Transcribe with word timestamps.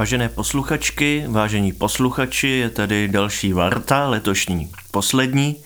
Vážené 0.00 0.28
posluchačky, 0.28 1.24
vážení 1.28 1.72
posluchači, 1.72 2.48
je 2.48 2.70
tady 2.70 3.08
další 3.08 3.52
Varta, 3.52 4.08
letošní 4.08 4.72
poslední. 4.90 5.56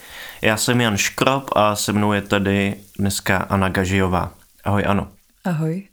Já 0.42 0.56
jsem 0.56 0.80
Jan 0.80 0.96
Škrop 0.96 1.50
a 1.56 1.76
se 1.76 1.92
mnou 1.92 2.12
je 2.12 2.22
tady 2.22 2.74
dneska 2.98 3.36
Anna 3.36 3.68
Gažijová. 3.68 4.32
Ahoj 4.64 4.84
Ano. 4.86 5.08
Ahoj. 5.44 5.88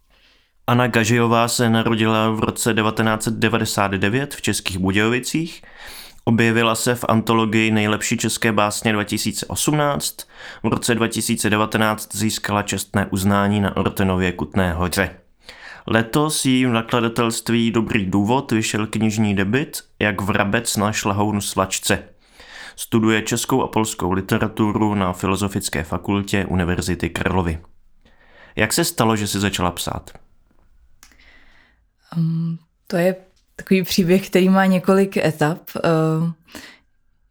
Anna 0.66 0.86
Gažijová 0.86 1.48
se 1.48 1.70
narodila 1.70 2.30
v 2.30 2.40
roce 2.40 2.74
1999 2.74 4.34
v 4.34 4.42
Českých 4.42 4.78
Budějovicích. 4.78 5.62
Objevila 6.24 6.74
se 6.74 6.94
v 6.94 7.04
antologii 7.08 7.70
Nejlepší 7.70 8.16
české 8.16 8.52
básně 8.52 8.92
2018. 8.92 10.16
V 10.62 10.68
roce 10.68 10.94
2019 10.94 12.16
získala 12.16 12.62
čestné 12.62 13.06
uznání 13.06 13.60
na 13.60 13.76
Ortenově 13.76 14.32
Kutné 14.32 14.72
hoře. 14.72 15.21
Letos 15.86 16.44
jí 16.44 16.66
v 16.66 16.68
nakladatelství 16.68 17.70
Dobrý 17.70 18.06
důvod 18.06 18.52
vyšel 18.52 18.86
knižní 18.86 19.34
debit 19.34 19.82
Jak 19.98 20.20
vrabec 20.20 20.76
na 20.76 20.92
šlahounu 20.92 21.40
slačce. 21.40 22.02
Studuje 22.76 23.22
českou 23.22 23.62
a 23.62 23.68
polskou 23.68 24.12
literaturu 24.12 24.94
na 24.94 25.12
Filozofické 25.12 25.84
fakultě 25.84 26.46
Univerzity 26.46 27.10
Karlovy. 27.10 27.58
Jak 28.56 28.72
se 28.72 28.84
stalo, 28.84 29.16
že 29.16 29.26
jsi 29.26 29.40
začala 29.40 29.70
psát? 29.70 30.10
Um, 32.16 32.58
to 32.86 32.96
je 32.96 33.16
takový 33.56 33.82
příběh, 33.82 34.28
který 34.28 34.48
má 34.48 34.66
několik 34.66 35.16
etap. 35.16 35.58
Uh, 35.74 36.30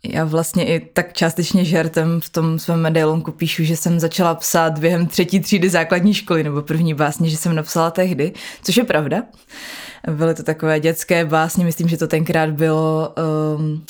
já 0.04 0.26
vlastně 0.26 0.66
i 0.66 0.80
tak 0.80 1.14
částečně 1.14 1.66
žertem 1.66 2.22
v 2.22 2.30
tom 2.30 2.60
svém 2.60 2.82
medailonku 2.82 3.32
píšu, 3.32 3.64
že 3.64 3.78
jsem 3.78 4.00
začala 4.00 4.36
psát 4.36 4.80
během 4.80 5.08
třetí 5.08 5.40
třídy 5.40 5.70
základní 5.70 6.14
školy, 6.14 6.44
nebo 6.44 6.62
první 6.62 6.94
básně, 6.94 7.30
že 7.30 7.38
jsem 7.38 7.56
napsala 7.56 7.92
tehdy, 7.92 8.34
což 8.64 8.78
je 8.78 8.84
pravda. 8.84 9.24
Byly 10.12 10.36
to 10.36 10.44
takové 10.44 10.80
dětské 10.80 11.26
básně, 11.26 11.66
myslím, 11.66 11.88
že 11.88 11.98
to 11.98 12.08
tenkrát 12.08 12.50
bylo 12.50 13.14
um, 13.58 13.86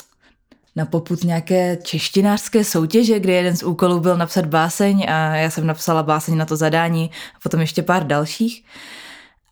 na 0.76 0.86
poput 0.86 1.24
nějaké 1.24 1.78
češtinářské 1.82 2.64
soutěže, 2.64 3.20
kde 3.20 3.32
jeden 3.32 3.56
z 3.56 3.62
úkolů 3.62 4.00
byl 4.00 4.16
napsat 4.16 4.46
báseň 4.46 5.06
a 5.08 5.36
já 5.36 5.50
jsem 5.50 5.66
napsala 5.66 6.02
báseň 6.02 6.36
na 6.36 6.44
to 6.44 6.56
zadání 6.56 7.10
a 7.34 7.38
potom 7.42 7.60
ještě 7.60 7.82
pár 7.82 8.06
dalších. 8.06 8.64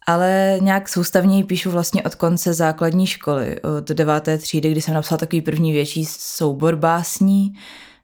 Ale 0.06 0.58
nějak 0.62 0.88
soustavněji 0.88 1.44
píšu 1.44 1.70
vlastně 1.70 2.02
od 2.02 2.14
konce 2.14 2.54
základní 2.54 3.06
školy, 3.06 3.60
od 3.78 3.88
deváté 3.88 4.38
třídy, 4.38 4.70
kdy 4.70 4.82
jsem 4.82 4.94
napsala 4.94 5.18
takový 5.18 5.42
první 5.42 5.72
větší 5.72 6.04
soubor 6.04 6.76
básní. 6.76 7.54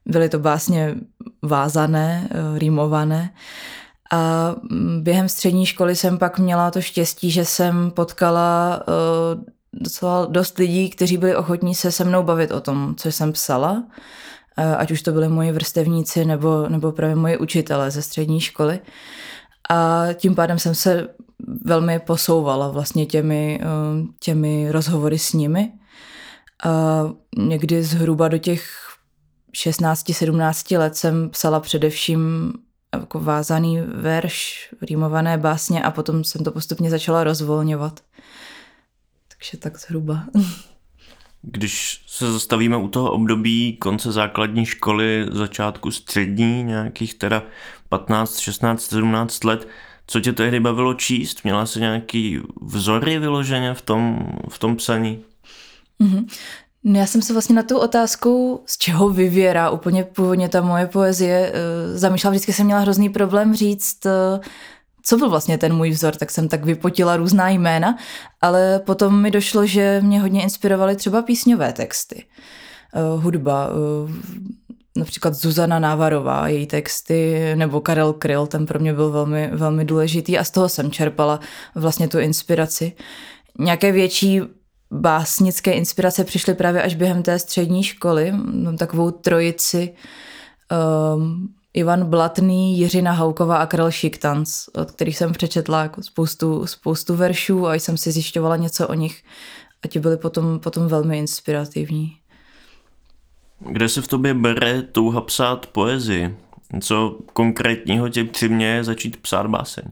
Byly 0.05 0.29
to 0.29 0.39
básně 0.39 0.95
vázané, 1.41 2.27
eh, 2.31 2.59
rýmované. 2.59 3.33
A 4.11 4.55
mm, 4.71 5.03
během 5.03 5.29
střední 5.29 5.65
školy 5.65 5.95
jsem 5.95 6.17
pak 6.17 6.39
měla 6.39 6.71
to 6.71 6.81
štěstí, 6.81 7.31
že 7.31 7.45
jsem 7.45 7.91
potkala 7.91 8.79
eh, 8.81 9.51
docela 9.73 10.25
dost 10.25 10.57
lidí, 10.57 10.89
kteří 10.89 11.17
byli 11.17 11.35
ochotní 11.35 11.75
se 11.75 11.91
se 11.91 12.03
mnou 12.03 12.23
bavit 12.23 12.51
o 12.51 12.61
tom, 12.61 12.95
co 12.97 13.11
jsem 13.11 13.31
psala, 13.31 13.83
eh, 14.57 14.75
ať 14.75 14.91
už 14.91 15.01
to 15.01 15.11
byli 15.11 15.29
moji 15.29 15.51
vrstevníci 15.51 16.25
nebo, 16.25 16.69
nebo 16.69 16.91
právě 16.91 17.15
moji 17.15 17.37
učitele 17.37 17.91
ze 17.91 18.01
střední 18.01 18.41
školy. 18.41 18.79
A 19.69 20.05
tím 20.13 20.35
pádem 20.35 20.59
jsem 20.59 20.75
se 20.75 21.07
velmi 21.65 21.99
posouvala 21.99 22.69
vlastně 22.69 23.05
těmi, 23.05 23.59
eh, 23.61 23.67
těmi 24.19 24.71
rozhovory 24.71 25.19
s 25.19 25.33
nimi. 25.33 25.71
A 26.63 27.03
někdy 27.37 27.83
zhruba 27.83 28.27
do 28.27 28.37
těch 28.37 28.87
16-17 29.53 30.77
let 30.77 30.95
jsem 30.95 31.29
psala 31.29 31.59
především 31.59 32.53
jako 32.93 33.19
vázaný 33.19 33.81
verš, 33.81 34.69
rýmované 34.81 35.37
básně 35.37 35.83
a 35.83 35.91
potom 35.91 36.23
jsem 36.23 36.43
to 36.43 36.51
postupně 36.51 36.89
začala 36.89 37.23
rozvolňovat. 37.23 37.99
Takže 39.27 39.57
tak 39.57 39.79
zhruba. 39.79 40.23
Když 41.41 42.03
se 42.07 42.31
zastavíme 42.31 42.77
u 42.77 42.87
toho 42.87 43.11
období 43.11 43.77
konce 43.77 44.11
základní 44.11 44.65
školy, 44.65 45.25
začátku 45.31 45.91
střední, 45.91 46.63
nějakých 46.63 47.13
teda 47.13 47.43
15, 47.89 48.39
16, 48.39 48.81
17 48.81 49.43
let, 49.43 49.67
co 50.07 50.19
tě 50.19 50.33
tehdy 50.33 50.59
bavilo 50.59 50.93
číst? 50.93 51.43
Měla 51.43 51.65
jsi 51.65 51.79
nějaký 51.79 52.39
vzory 52.61 53.19
vyloženě 53.19 53.73
v 53.73 53.81
tom, 53.81 54.29
v 54.49 54.59
tom 54.59 54.75
psaní? 54.75 55.19
Mm-hmm. 56.01 56.27
Já 56.83 57.05
jsem 57.05 57.21
se 57.21 57.33
vlastně 57.33 57.55
na 57.55 57.63
tu 57.63 57.77
otázku, 57.77 58.63
z 58.65 58.77
čeho 58.77 59.09
vyvěrá 59.09 59.69
úplně 59.69 60.03
původně 60.03 60.49
ta 60.49 60.61
moje 60.61 60.87
poezie, 60.87 61.51
uh, 61.51 61.97
zamýšlela. 61.97 62.31
Vždycky 62.31 62.53
jsem 62.53 62.65
měla 62.65 62.81
hrozný 62.81 63.09
problém 63.09 63.55
říct, 63.55 64.05
uh, 64.05 64.43
co 65.03 65.17
byl 65.17 65.29
vlastně 65.29 65.57
ten 65.57 65.73
můj 65.73 65.89
vzor, 65.89 66.15
tak 66.15 66.31
jsem 66.31 66.47
tak 66.47 66.65
vypotila 66.65 67.17
různá 67.17 67.49
jména, 67.49 67.97
ale 68.41 68.79
potom 68.85 69.21
mi 69.21 69.31
došlo, 69.31 69.65
že 69.65 70.01
mě 70.03 70.21
hodně 70.21 70.43
inspirovaly 70.43 70.95
třeba 70.95 71.21
písňové 71.21 71.73
texty, 71.73 72.25
uh, 73.15 73.23
hudba, 73.23 73.69
například 74.97 75.33
Zuzana 75.33 75.79
Návarová, 75.79 76.47
její 76.47 76.67
texty, 76.67 77.51
nebo 77.55 77.81
Karel 77.81 78.13
Kryl, 78.13 78.47
ten 78.47 78.65
pro 78.65 78.79
mě 78.79 78.93
byl 78.93 79.11
velmi, 79.11 79.49
velmi 79.53 79.85
důležitý 79.85 80.37
a 80.37 80.43
z 80.43 80.51
toho 80.51 80.69
jsem 80.69 80.91
čerpala 80.91 81.39
vlastně 81.75 82.07
tu 82.07 82.19
inspiraci. 82.19 82.93
Nějaké 83.59 83.91
větší 83.91 84.41
básnické 84.91 85.71
inspirace 85.71 86.23
přišly 86.23 86.53
právě 86.53 86.81
až 86.81 86.95
během 86.95 87.23
té 87.23 87.39
střední 87.39 87.83
školy, 87.83 88.31
mám 88.31 88.77
takovou 88.77 89.11
trojici 89.11 89.93
um, 91.15 91.47
Ivan 91.73 92.05
Blatný, 92.05 92.79
Jiřina 92.79 93.11
Hauková 93.11 93.57
a 93.57 93.65
Karel 93.65 93.91
Šiktanc, 93.91 94.65
od 94.73 94.91
kterých 94.91 95.17
jsem 95.17 95.31
přečetla 95.31 95.83
jako 95.83 96.03
spoustu, 96.03 96.65
spoustu 96.65 97.15
veršů 97.15 97.67
a 97.67 97.73
jsem 97.75 97.97
si 97.97 98.11
zjišťovala 98.11 98.57
něco 98.57 98.87
o 98.87 98.93
nich 98.93 99.23
a 99.83 99.87
ti 99.87 99.99
byly 99.99 100.17
potom, 100.17 100.59
potom 100.59 100.87
velmi 100.87 101.17
inspirativní. 101.17 102.16
Kde 103.59 103.89
se 103.89 104.01
v 104.01 104.07
tobě 104.07 104.33
bere 104.33 104.81
touha 104.81 105.21
psát 105.21 105.65
poezii? 105.67 106.37
Co 106.81 107.19
konkrétního 107.33 108.09
tě 108.09 108.23
přiměje 108.23 108.83
začít 108.83 109.17
psát 109.17 109.47
báseň? 109.47 109.83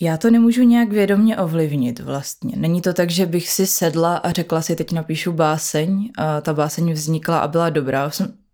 Já 0.00 0.16
to 0.16 0.30
nemůžu 0.30 0.62
nějak 0.62 0.88
vědomně 0.88 1.36
ovlivnit 1.36 2.00
vlastně. 2.00 2.52
Není 2.56 2.80
to 2.80 2.92
tak, 2.92 3.10
že 3.10 3.26
bych 3.26 3.50
si 3.50 3.66
sedla 3.66 4.16
a 4.16 4.32
řekla 4.32 4.62
si, 4.62 4.76
teď 4.76 4.92
napíšu 4.92 5.32
báseň 5.32 6.10
a 6.18 6.40
ta 6.40 6.54
báseň 6.54 6.92
vznikla 6.92 7.38
a 7.38 7.48
byla 7.48 7.70
dobrá. 7.70 8.10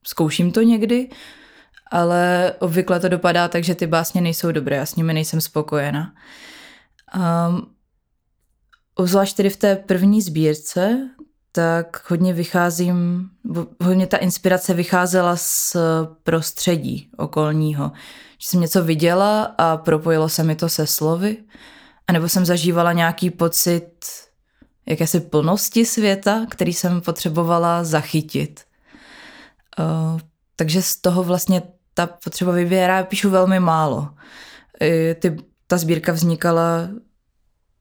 Zkouším 0.06 0.52
to 0.52 0.62
někdy, 0.62 1.08
ale 1.90 2.52
obvykle 2.58 3.00
to 3.00 3.08
dopadá 3.08 3.48
tak, 3.48 3.64
že 3.64 3.74
ty 3.74 3.86
básně 3.86 4.20
nejsou 4.20 4.52
dobré, 4.52 4.76
já 4.76 4.86
s 4.86 4.96
nimi 4.96 5.14
nejsem 5.14 5.40
spokojena. 5.40 6.14
Um, 7.16 7.66
obzvlášť 8.94 9.36
tedy 9.36 9.50
v 9.50 9.56
té 9.56 9.76
první 9.76 10.22
sbírce, 10.22 11.10
tak 11.52 12.10
hodně 12.10 12.32
vycházím, 12.32 13.28
hodně 13.84 14.06
ta 14.06 14.16
inspirace 14.16 14.74
vycházela 14.74 15.36
z 15.36 15.76
prostředí 16.22 17.10
okolního. 17.16 17.92
Že 18.38 18.48
jsem 18.48 18.60
něco 18.60 18.84
viděla 18.84 19.54
a 19.58 19.76
propojilo 19.76 20.28
se 20.28 20.44
mi 20.44 20.56
to 20.56 20.68
se 20.68 20.86
slovy, 20.86 21.36
anebo 22.08 22.28
jsem 22.28 22.46
zažívala 22.46 22.92
nějaký 22.92 23.30
pocit 23.30 23.90
jakési 24.86 25.20
plnosti 25.20 25.86
světa, 25.86 26.46
který 26.50 26.72
jsem 26.72 27.00
potřebovala 27.00 27.84
zachytit. 27.84 28.64
Uh, 29.78 30.20
takže 30.56 30.82
z 30.82 30.96
toho 30.96 31.22
vlastně 31.22 31.62
ta 31.94 32.06
potřeba 32.06 32.52
vyvěrá, 32.52 32.96
já 32.96 33.04
píšu 33.04 33.30
velmi 33.30 33.60
málo. 33.60 34.08
Ty, 35.18 35.36
ta 35.66 35.78
sbírka 35.78 36.12
vznikala 36.12 36.88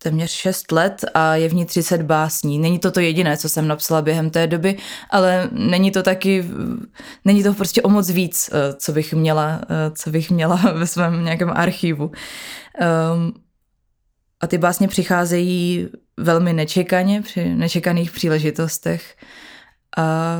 téměř 0.03 0.31
6 0.31 0.71
let 0.71 1.05
a 1.13 1.35
je 1.35 1.49
v 1.49 1.53
ní 1.53 1.65
30 1.65 2.01
básní. 2.01 2.59
Není 2.59 2.79
to 2.79 2.91
to 2.91 2.99
jediné, 2.99 3.37
co 3.37 3.49
jsem 3.49 3.67
napsala 3.67 4.01
během 4.01 4.29
té 4.29 4.47
doby, 4.47 4.77
ale 5.09 5.49
není 5.51 5.91
to 5.91 6.03
taky, 6.03 6.45
není 7.25 7.43
to 7.43 7.53
prostě 7.53 7.81
o 7.81 7.89
moc 7.89 8.09
víc, 8.09 8.49
eh, 8.53 8.73
co 8.73 8.91
bych 8.91 9.13
měla, 9.13 9.61
eh, 9.63 9.91
co 9.91 10.09
bych 10.09 10.31
měla 10.31 10.55
ve 10.73 10.87
svém 10.87 11.23
nějakém 11.23 11.49
archivu. 11.49 12.11
Um, 13.15 13.33
a 14.41 14.47
ty 14.47 14.57
básně 14.57 14.87
přicházejí 14.87 15.89
velmi 16.17 16.53
nečekaně, 16.53 17.21
při 17.21 17.55
nečekaných 17.55 18.11
příležitostech. 18.11 19.15
A 19.97 20.37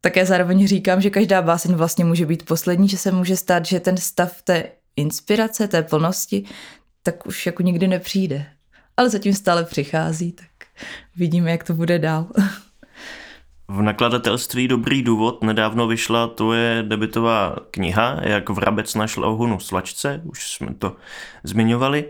také 0.00 0.26
zároveň 0.26 0.66
říkám, 0.66 1.00
že 1.00 1.10
každá 1.10 1.42
báseň 1.42 1.74
vlastně 1.74 2.04
může 2.04 2.26
být 2.26 2.46
poslední, 2.46 2.88
že 2.88 2.98
se 2.98 3.12
může 3.12 3.36
stát, 3.36 3.66
že 3.66 3.80
ten 3.80 3.96
stav 3.96 4.42
té 4.42 4.64
inspirace, 4.96 5.68
té 5.68 5.82
plnosti, 5.82 6.44
tak 7.02 7.26
už 7.26 7.46
jako 7.46 7.62
nikdy 7.62 7.88
nepřijde 7.88 8.46
ale 8.96 9.10
zatím 9.10 9.34
stále 9.34 9.64
přichází, 9.64 10.32
tak 10.32 10.46
vidíme, 11.16 11.50
jak 11.50 11.64
to 11.64 11.74
bude 11.74 11.98
dál. 11.98 12.26
V 13.68 13.82
nakladatelství 13.82 14.68
Dobrý 14.68 15.02
důvod 15.02 15.44
nedávno 15.44 15.86
vyšla 15.86 16.26
tvoje 16.26 16.84
debitová 16.88 17.56
kniha, 17.70 18.16
jak 18.22 18.50
vrabec 18.50 18.94
našel 18.94 19.24
ohunu 19.24 19.60
slačce, 19.60 20.20
už 20.24 20.52
jsme 20.52 20.74
to 20.74 20.96
zmiňovali. 21.44 22.04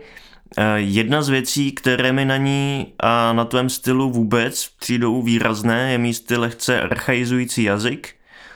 Eh, 0.57 0.65
jedna 0.77 1.23
z 1.23 1.29
věcí, 1.29 1.73
které 1.73 2.13
mi 2.13 2.25
na 2.25 2.37
ní 2.37 2.93
a 2.99 3.33
na 3.33 3.45
tvém 3.45 3.69
stylu 3.69 4.11
vůbec 4.11 4.69
přijdou 4.81 5.23
výrazné, 5.23 5.93
je 5.93 5.99
místy 5.99 6.37
lehce 6.37 6.81
archaizující 6.81 7.63
jazyk, 7.63 8.15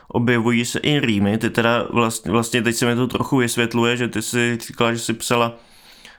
objevují 0.08 0.64
se 0.64 0.78
i 0.78 1.00
rýmy, 1.00 1.38
ty 1.38 1.50
teda 1.50 1.86
vlastně, 1.90 2.30
vlastně 2.30 2.62
teď 2.62 2.76
se 2.76 2.86
mi 2.86 2.94
to 2.94 3.06
trochu 3.06 3.36
vysvětluje, 3.36 3.96
že 3.96 4.08
ty 4.08 4.22
si 4.22 4.58
říkala, 4.66 4.92
že 4.92 4.98
si 4.98 5.12
psala 5.12 5.56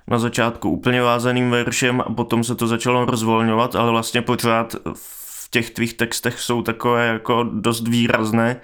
na 0.07 0.19
začátku 0.19 0.69
úplně 0.69 1.02
vázaným 1.02 1.52
veršem 1.52 2.02
a 2.02 2.13
potom 2.13 2.44
se 2.44 2.56
to 2.56 2.68
začalo 2.68 3.06
rozvolňovat, 3.06 3.75
ale 3.75 3.92
vlastně 3.92 4.22
pořád 4.22 4.75
v 4.94 5.50
těch 5.50 5.69
tvých 5.69 5.94
textech 5.94 6.40
jsou 6.40 6.62
takové 6.62 7.07
jako 7.07 7.44
dost 7.44 7.88
výrazné 7.88 8.62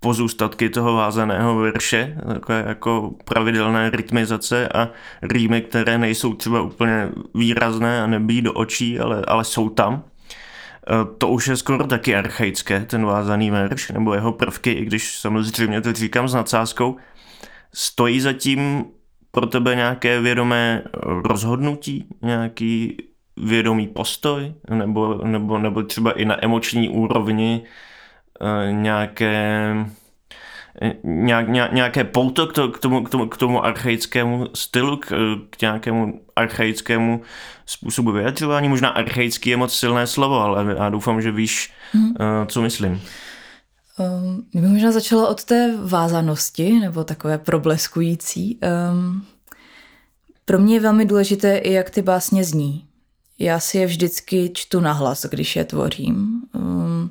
pozůstatky 0.00 0.70
toho 0.70 0.94
vázaného 0.94 1.56
verše, 1.56 2.16
takové 2.26 2.64
jako 2.66 3.14
pravidelné 3.24 3.90
rytmizace 3.90 4.68
a 4.68 4.88
rýmy, 5.22 5.60
které 5.60 5.98
nejsou 5.98 6.34
třeba 6.34 6.62
úplně 6.62 7.08
výrazné 7.34 8.02
a 8.02 8.06
nebí 8.06 8.42
do 8.42 8.52
očí, 8.52 9.00
ale, 9.00 9.24
ale 9.28 9.44
jsou 9.44 9.68
tam. 9.68 9.94
E, 9.94 11.16
to 11.18 11.28
už 11.28 11.48
je 11.48 11.56
skoro 11.56 11.86
taky 11.86 12.16
archaické, 12.16 12.80
ten 12.80 13.06
vázaný 13.06 13.50
verš, 13.50 13.90
nebo 13.90 14.14
jeho 14.14 14.32
prvky, 14.32 14.72
i 14.72 14.84
když 14.84 15.18
samozřejmě 15.18 15.80
to 15.80 15.92
říkám 15.92 16.28
s 16.28 16.34
nadsázkou. 16.34 16.96
Stojí 17.74 18.20
zatím 18.20 18.84
pro 19.30 19.46
tebe 19.46 19.74
nějaké 19.74 20.20
vědomé 20.20 20.82
rozhodnutí, 21.02 22.06
nějaký 22.22 22.96
vědomý 23.36 23.86
postoj, 23.86 24.54
nebo, 24.70 25.20
nebo, 25.24 25.58
nebo 25.58 25.82
třeba 25.82 26.12
i 26.12 26.24
na 26.24 26.44
emoční 26.44 26.88
úrovni 26.88 27.62
Eh, 28.42 28.72
nějaké 28.72 29.74
nějak, 31.04 31.48
nějaké 31.72 32.04
pouto 32.04 32.46
k, 32.46 32.52
to, 32.52 32.68
k, 32.68 32.78
tomu, 32.78 33.04
k, 33.04 33.10
tomu, 33.10 33.28
k 33.28 33.36
tomu 33.36 33.64
archaickému 33.64 34.46
stylu, 34.54 34.96
k, 34.96 35.06
k 35.50 35.60
nějakému 35.60 36.20
archaickému 36.36 37.22
způsobu 37.66 38.12
vyjadřování. 38.12 38.68
Možná 38.68 38.88
archaický 38.88 39.50
je 39.50 39.56
moc 39.56 39.74
silné 39.74 40.06
slovo, 40.06 40.40
ale 40.40 40.74
já 40.78 40.88
doufám, 40.88 41.22
že 41.22 41.32
víš, 41.32 41.72
hmm. 41.92 42.14
co 42.46 42.62
myslím. 42.62 43.02
Um, 44.00 44.46
bych 44.54 44.70
možná 44.70 44.92
začala 44.92 45.28
od 45.28 45.44
té 45.44 45.76
vázanosti, 45.82 46.80
nebo 46.80 47.04
takové 47.04 47.38
probleskující. 47.38 48.58
Um, 48.92 49.26
pro 50.44 50.58
mě 50.58 50.74
je 50.74 50.80
velmi 50.80 51.04
důležité 51.04 51.56
i, 51.56 51.72
jak 51.72 51.90
ty 51.90 52.02
básně 52.02 52.44
zní. 52.44 52.84
Já 53.38 53.60
si 53.60 53.78
je 53.78 53.86
vždycky 53.86 54.50
čtu 54.54 54.80
nahlas, 54.80 55.26
když 55.30 55.56
je 55.56 55.64
tvořím. 55.64 56.42
Um, 56.54 57.10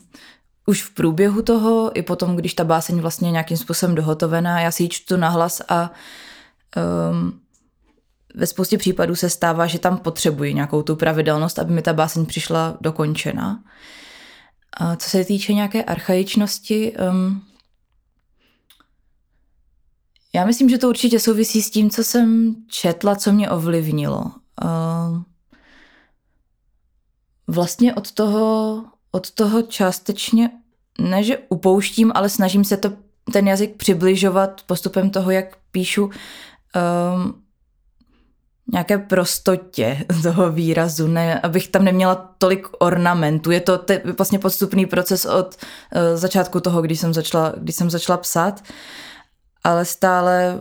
už 0.65 0.83
v 0.83 0.93
průběhu 0.93 1.41
toho, 1.41 1.91
i 1.97 2.01
potom, 2.01 2.35
když 2.35 2.53
ta 2.53 2.63
báseň 2.63 2.99
vlastně 2.99 3.31
nějakým 3.31 3.57
způsobem 3.57 3.95
dohotovená, 3.95 4.61
já 4.61 4.71
si 4.71 4.83
ji 4.83 4.89
čtu 4.89 5.17
nahlas 5.17 5.61
a 5.69 5.91
um, 7.11 7.39
ve 8.35 8.45
spoustě 8.45 8.77
případů 8.77 9.15
se 9.15 9.29
stává, 9.29 9.67
že 9.67 9.79
tam 9.79 9.97
potřebuji 9.97 10.53
nějakou 10.53 10.81
tu 10.81 10.95
pravidelnost, 10.95 11.59
aby 11.59 11.73
mi 11.73 11.81
ta 11.81 11.93
báseň 11.93 12.25
přišla 12.25 12.77
dokončena. 12.81 13.63
A 14.73 14.95
co 14.95 15.09
se 15.09 15.25
týče 15.25 15.53
nějaké 15.53 15.83
archaičnosti, 15.83 16.93
um, 17.11 17.43
já 20.35 20.45
myslím, 20.45 20.69
že 20.69 20.77
to 20.77 20.89
určitě 20.89 21.19
souvisí 21.19 21.61
s 21.61 21.69
tím, 21.69 21.89
co 21.89 22.03
jsem 22.03 22.55
četla, 22.67 23.15
co 23.15 23.31
mě 23.31 23.49
ovlivnilo. 23.49 24.23
Um, 24.63 25.25
vlastně 27.47 27.95
od 27.95 28.11
toho 28.11 28.83
od 29.11 29.31
toho 29.31 29.61
částečně, 29.61 30.51
ne 30.99 31.23
že 31.23 31.37
upouštím, 31.49 32.11
ale 32.15 32.29
snažím 32.29 32.63
se 32.63 32.77
to, 32.77 32.91
ten 33.33 33.47
jazyk 33.47 33.75
přibližovat 33.75 34.61
postupem 34.65 35.09
toho, 35.09 35.31
jak 35.31 35.57
píšu 35.71 36.03
um, 36.03 36.11
nějaké 38.73 38.97
prostotě 38.97 40.05
toho 40.23 40.51
výrazu, 40.51 41.07
ne, 41.07 41.39
abych 41.39 41.67
tam 41.67 41.83
neměla 41.83 42.35
tolik 42.37 42.67
ornamentů. 42.79 43.51
Je 43.51 43.59
to 43.59 43.77
te, 43.77 44.01
vlastně 44.17 44.39
postupný 44.39 44.85
proces 44.85 45.25
od 45.25 45.55
uh, 45.55 46.01
začátku 46.15 46.59
toho, 46.59 46.81
když 46.81 46.99
jsem, 46.99 47.13
začala, 47.13 47.53
když 47.57 47.75
jsem 47.75 47.89
začala 47.89 48.17
psát, 48.17 48.63
ale 49.63 49.85
stále 49.85 50.59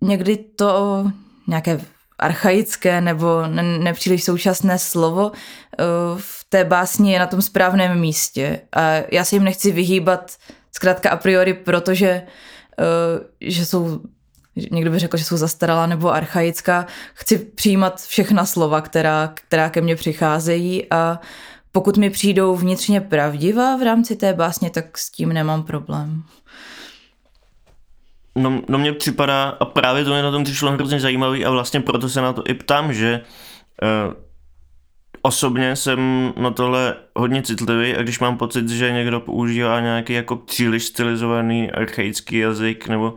někdy 0.00 0.36
to 0.36 1.04
nějaké 1.46 1.80
archaické 2.18 3.00
nebo 3.00 3.46
ne, 3.46 3.62
nepříliš 3.62 4.24
současné 4.24 4.78
slovo 4.78 5.32
eh, 5.32 5.84
v 6.16 6.46
té 6.48 6.64
básni 6.64 7.12
je 7.12 7.18
na 7.18 7.26
tom 7.26 7.42
správném 7.42 8.00
místě. 8.00 8.60
A 8.72 8.92
já 9.12 9.24
se 9.24 9.36
jim 9.36 9.44
nechci 9.44 9.72
vyhýbat 9.72 10.36
zkrátka 10.72 11.10
a 11.10 11.16
priori, 11.16 11.54
protože 11.54 12.08
eh, 12.08 12.26
že 13.40 13.66
jsou 13.66 14.00
někdo 14.70 14.90
by 14.90 14.98
řekl, 14.98 15.16
že 15.16 15.24
jsou 15.24 15.36
zastaralá 15.36 15.86
nebo 15.86 16.12
archaická. 16.12 16.86
Chci 17.14 17.38
přijímat 17.38 18.00
všechna 18.00 18.44
slova, 18.44 18.80
která, 18.80 19.30
která 19.34 19.70
ke 19.70 19.80
mně 19.80 19.96
přicházejí 19.96 20.90
a 20.90 21.20
pokud 21.72 21.96
mi 21.96 22.10
přijdou 22.10 22.56
vnitřně 22.56 23.00
pravdivá 23.00 23.76
v 23.76 23.82
rámci 23.82 24.16
té 24.16 24.34
básně, 24.34 24.70
tak 24.70 24.98
s 24.98 25.10
tím 25.10 25.32
nemám 25.32 25.62
problém. 25.62 26.22
No, 28.34 28.62
no 28.68 28.78
mně 28.78 28.92
připadá, 28.92 29.48
a 29.48 29.64
právě 29.64 30.04
to 30.04 30.10
mě 30.10 30.22
na 30.22 30.30
tom 30.30 30.44
přišlo 30.44 30.72
hrozně 30.72 31.00
zajímavý 31.00 31.44
a 31.44 31.50
vlastně 31.50 31.80
proto 31.80 32.08
se 32.08 32.20
na 32.20 32.32
to 32.32 32.42
i 32.46 32.54
ptám, 32.54 32.92
že 32.92 33.20
uh, 33.82 34.14
osobně 35.22 35.76
jsem 35.76 36.32
na 36.36 36.50
tohle 36.50 36.96
hodně 37.16 37.42
citlivý 37.42 37.96
a 37.96 38.02
když 38.02 38.20
mám 38.20 38.38
pocit, 38.38 38.68
že 38.68 38.92
někdo 38.92 39.20
používá 39.20 39.80
nějaký 39.80 40.12
jako 40.12 40.36
příliš 40.36 40.84
stylizovaný 40.84 41.70
archaický 41.70 42.38
jazyk 42.38 42.88
nebo 42.88 43.14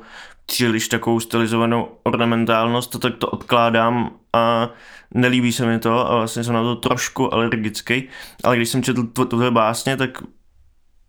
příliš 0.49 0.87
takovou 0.87 1.19
stylizovanou 1.19 1.87
ornamentálnost, 2.03 2.99
tak 2.99 3.17
to 3.17 3.27
odkládám 3.27 4.11
a 4.33 4.69
nelíbí 5.13 5.51
se 5.51 5.65
mi 5.65 5.79
to 5.79 6.11
a 6.11 6.15
vlastně 6.15 6.43
jsem 6.43 6.53
na 6.53 6.63
to 6.63 6.75
trošku 6.75 7.33
alergický. 7.33 8.09
Ale 8.43 8.57
když 8.57 8.69
jsem 8.69 8.83
četl 8.83 9.03
tuhle 9.03 9.51
básně, 9.51 9.97
tak 9.97 10.23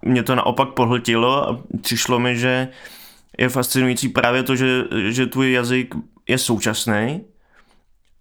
mě 0.03 0.23
to 0.23 0.35
naopak 0.35 0.69
pohltilo 0.69 1.49
a 1.49 1.63
přišlo 1.81 2.19
mi, 2.19 2.37
že 2.37 2.69
je 3.39 3.49
fascinující 3.49 4.09
právě 4.09 4.43
to, 4.43 4.57
že, 4.57 4.85
že 5.09 5.27
tvůj 5.27 5.53
jazyk 5.53 5.95
je 6.29 6.39
současný 6.39 7.25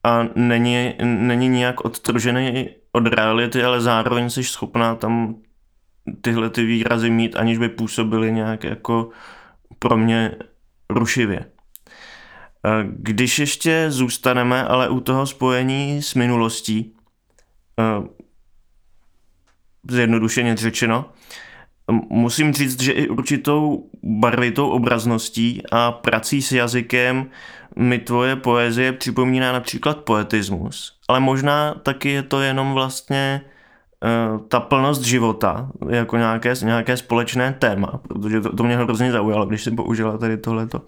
a 0.03 0.27
není, 0.35 0.93
není 1.03 1.47
nijak 1.47 1.85
odtržený 1.85 2.69
od 2.91 3.07
reality, 3.07 3.63
ale 3.63 3.81
zároveň 3.81 4.29
jsi 4.29 4.43
schopná 4.43 4.95
tam 4.95 5.35
tyhle 6.21 6.49
ty 6.49 6.63
výrazy 6.63 7.09
mít, 7.09 7.35
aniž 7.35 7.57
by 7.57 7.69
působily 7.69 8.31
nějak 8.31 8.63
jako 8.63 9.09
pro 9.79 9.97
mě 9.97 10.31
rušivě. 10.89 11.45
Když 12.83 13.39
ještě 13.39 13.85
zůstaneme 13.91 14.63
ale 14.63 14.89
u 14.89 14.99
toho 14.99 15.27
spojení 15.27 16.01
s 16.01 16.13
minulostí, 16.15 16.95
zjednodušeně 19.89 20.55
řečeno, 20.57 21.05
musím 22.09 22.53
říct, 22.53 22.81
že 22.81 22.91
i 22.91 23.07
určitou 23.07 23.89
barvitou 24.03 24.69
obrazností 24.69 25.61
a 25.71 25.91
prací 25.91 26.41
s 26.41 26.51
jazykem 26.51 27.29
mi 27.75 27.99
tvoje 27.99 28.35
poezie 28.35 28.93
připomíná 28.93 29.51
například 29.51 29.97
poetismus, 29.97 30.99
ale 31.07 31.19
možná 31.19 31.73
taky 31.73 32.09
je 32.09 32.23
to 32.23 32.41
jenom 32.41 32.73
vlastně 32.73 33.41
ta 34.47 34.59
plnost 34.59 35.01
života, 35.01 35.69
jako 35.89 36.17
nějaké, 36.17 36.53
nějaké 36.63 36.97
společné 36.97 37.55
téma, 37.59 37.99
protože 38.07 38.41
to, 38.41 38.55
to 38.55 38.63
mě 38.63 38.77
hrozně 38.77 39.11
zaujalo, 39.11 39.45
když 39.45 39.63
jsem 39.63 39.75
použila 39.75 40.17
tady 40.17 40.37
tohleto 40.37 40.81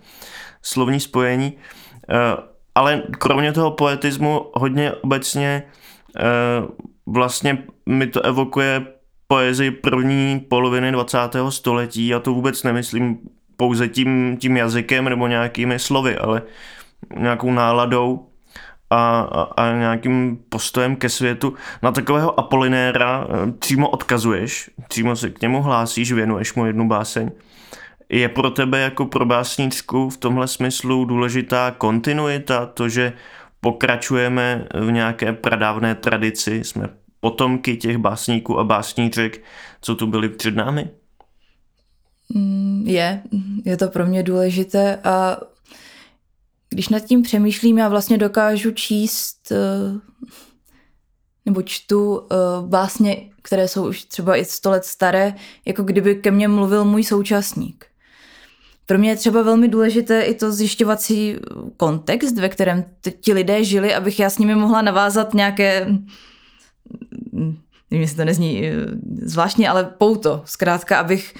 slovní 0.62 1.00
spojení. 1.00 1.54
Uh, 1.54 2.44
ale 2.76 3.04
kromě 3.12 3.52
toho 3.54 3.72
poetismu 3.72 4.46
hodně 4.54 4.92
obecně 4.92 5.64
uh, 6.16 6.70
vlastně 7.14 7.64
mi 7.86 8.08
to 8.08 8.22
evokuje 8.22 8.86
poezii 9.28 9.72
první 9.72 10.40
poloviny 10.50 10.92
20. 10.92 11.18
století. 11.50 12.08
Já 12.08 12.20
to 12.20 12.34
vůbec 12.34 12.64
nemyslím 12.64 13.20
pouze 13.58 13.88
tím, 13.88 14.38
tím 14.38 14.58
jazykem 14.58 15.10
nebo 15.10 15.28
nějakými 15.28 15.80
slovy, 15.80 16.18
ale 16.18 16.42
nějakou 17.18 17.52
náladou 17.52 18.31
a, 18.92 19.22
a, 19.58 19.72
nějakým 19.78 20.40
postojem 20.50 20.96
ke 20.96 21.10
světu. 21.10 21.54
Na 21.82 21.92
takového 21.92 22.40
Apolinéra 22.40 23.28
eh, 23.30 23.52
přímo 23.52 23.90
odkazuješ, 23.90 24.70
přímo 24.88 25.16
se 25.16 25.30
k 25.30 25.42
němu 25.42 25.62
hlásíš, 25.62 26.12
věnuješ 26.12 26.54
mu 26.54 26.66
jednu 26.66 26.88
báseň. 26.88 27.32
Je 28.10 28.30
pro 28.30 28.50
tebe 28.50 28.80
jako 28.80 29.06
pro 29.06 29.26
básničku 29.26 30.10
v 30.10 30.18
tomhle 30.18 30.48
smyslu 30.48 31.06
důležitá 31.06 31.72
kontinuita, 31.78 32.66
to, 32.66 32.90
že 32.90 33.14
pokračujeme 33.62 34.68
v 34.74 34.92
nějaké 34.92 35.34
pradávné 35.34 35.96
tradici, 35.96 36.64
jsme 36.64 36.90
potomky 37.20 37.78
těch 37.78 37.98
básníků 37.98 38.60
a 38.60 38.64
básníček, 38.64 39.44
co 39.82 39.96
tu 39.96 40.08
byli 40.08 40.30
před 40.30 40.56
námi? 40.56 40.90
Mm, 42.36 42.84
je, 42.86 43.22
je 43.66 43.78
to 43.78 43.88
pro 43.88 44.06
mě 44.06 44.24
důležité 44.24 44.96
a 45.04 45.38
když 46.74 46.90
nad 46.90 47.00
tím 47.00 47.22
přemýšlím, 47.22 47.78
já 47.78 47.90
vlastně 47.90 48.18
dokážu 48.18 48.72
číst 48.72 49.52
eh, 49.52 50.00
nebo 51.46 51.62
čtu 51.62 52.22
eh, 52.22 52.36
básně, 52.68 53.30
které 53.42 53.68
jsou 53.68 53.90
už 53.90 54.04
třeba 54.04 54.36
i 54.36 54.46
sto 54.46 54.70
let 54.70 54.86
staré, 54.86 55.34
jako 55.66 55.84
kdyby 55.84 56.16
ke 56.16 56.32
mně 56.32 56.48
mluvil 56.48 56.86
můj 56.86 57.04
současník. 57.04 57.86
Pro 58.86 58.98
mě 58.98 59.10
je 59.10 59.16
třeba 59.16 59.42
velmi 59.42 59.68
důležité 59.68 60.22
i 60.22 60.36
to 60.36 60.52
zjišťovací 60.52 61.36
kontext, 61.78 62.38
ve 62.38 62.50
kterém 62.50 62.86
ti 63.22 63.34
lidé 63.34 63.64
žili, 63.64 63.96
abych 63.96 64.20
já 64.20 64.30
s 64.30 64.38
nimi 64.38 64.56
mohla 64.56 64.82
navázat 64.82 65.34
nějaké 65.34 65.88
nevím, 67.92 68.02
jestli 68.02 68.18
to 68.18 68.26
nezní 68.26 68.68
eh, 68.68 68.76
zvláštně, 69.22 69.70
ale 69.70 69.84
pouto, 69.84 70.42
zkrátka, 70.46 71.00
abych, 71.00 71.34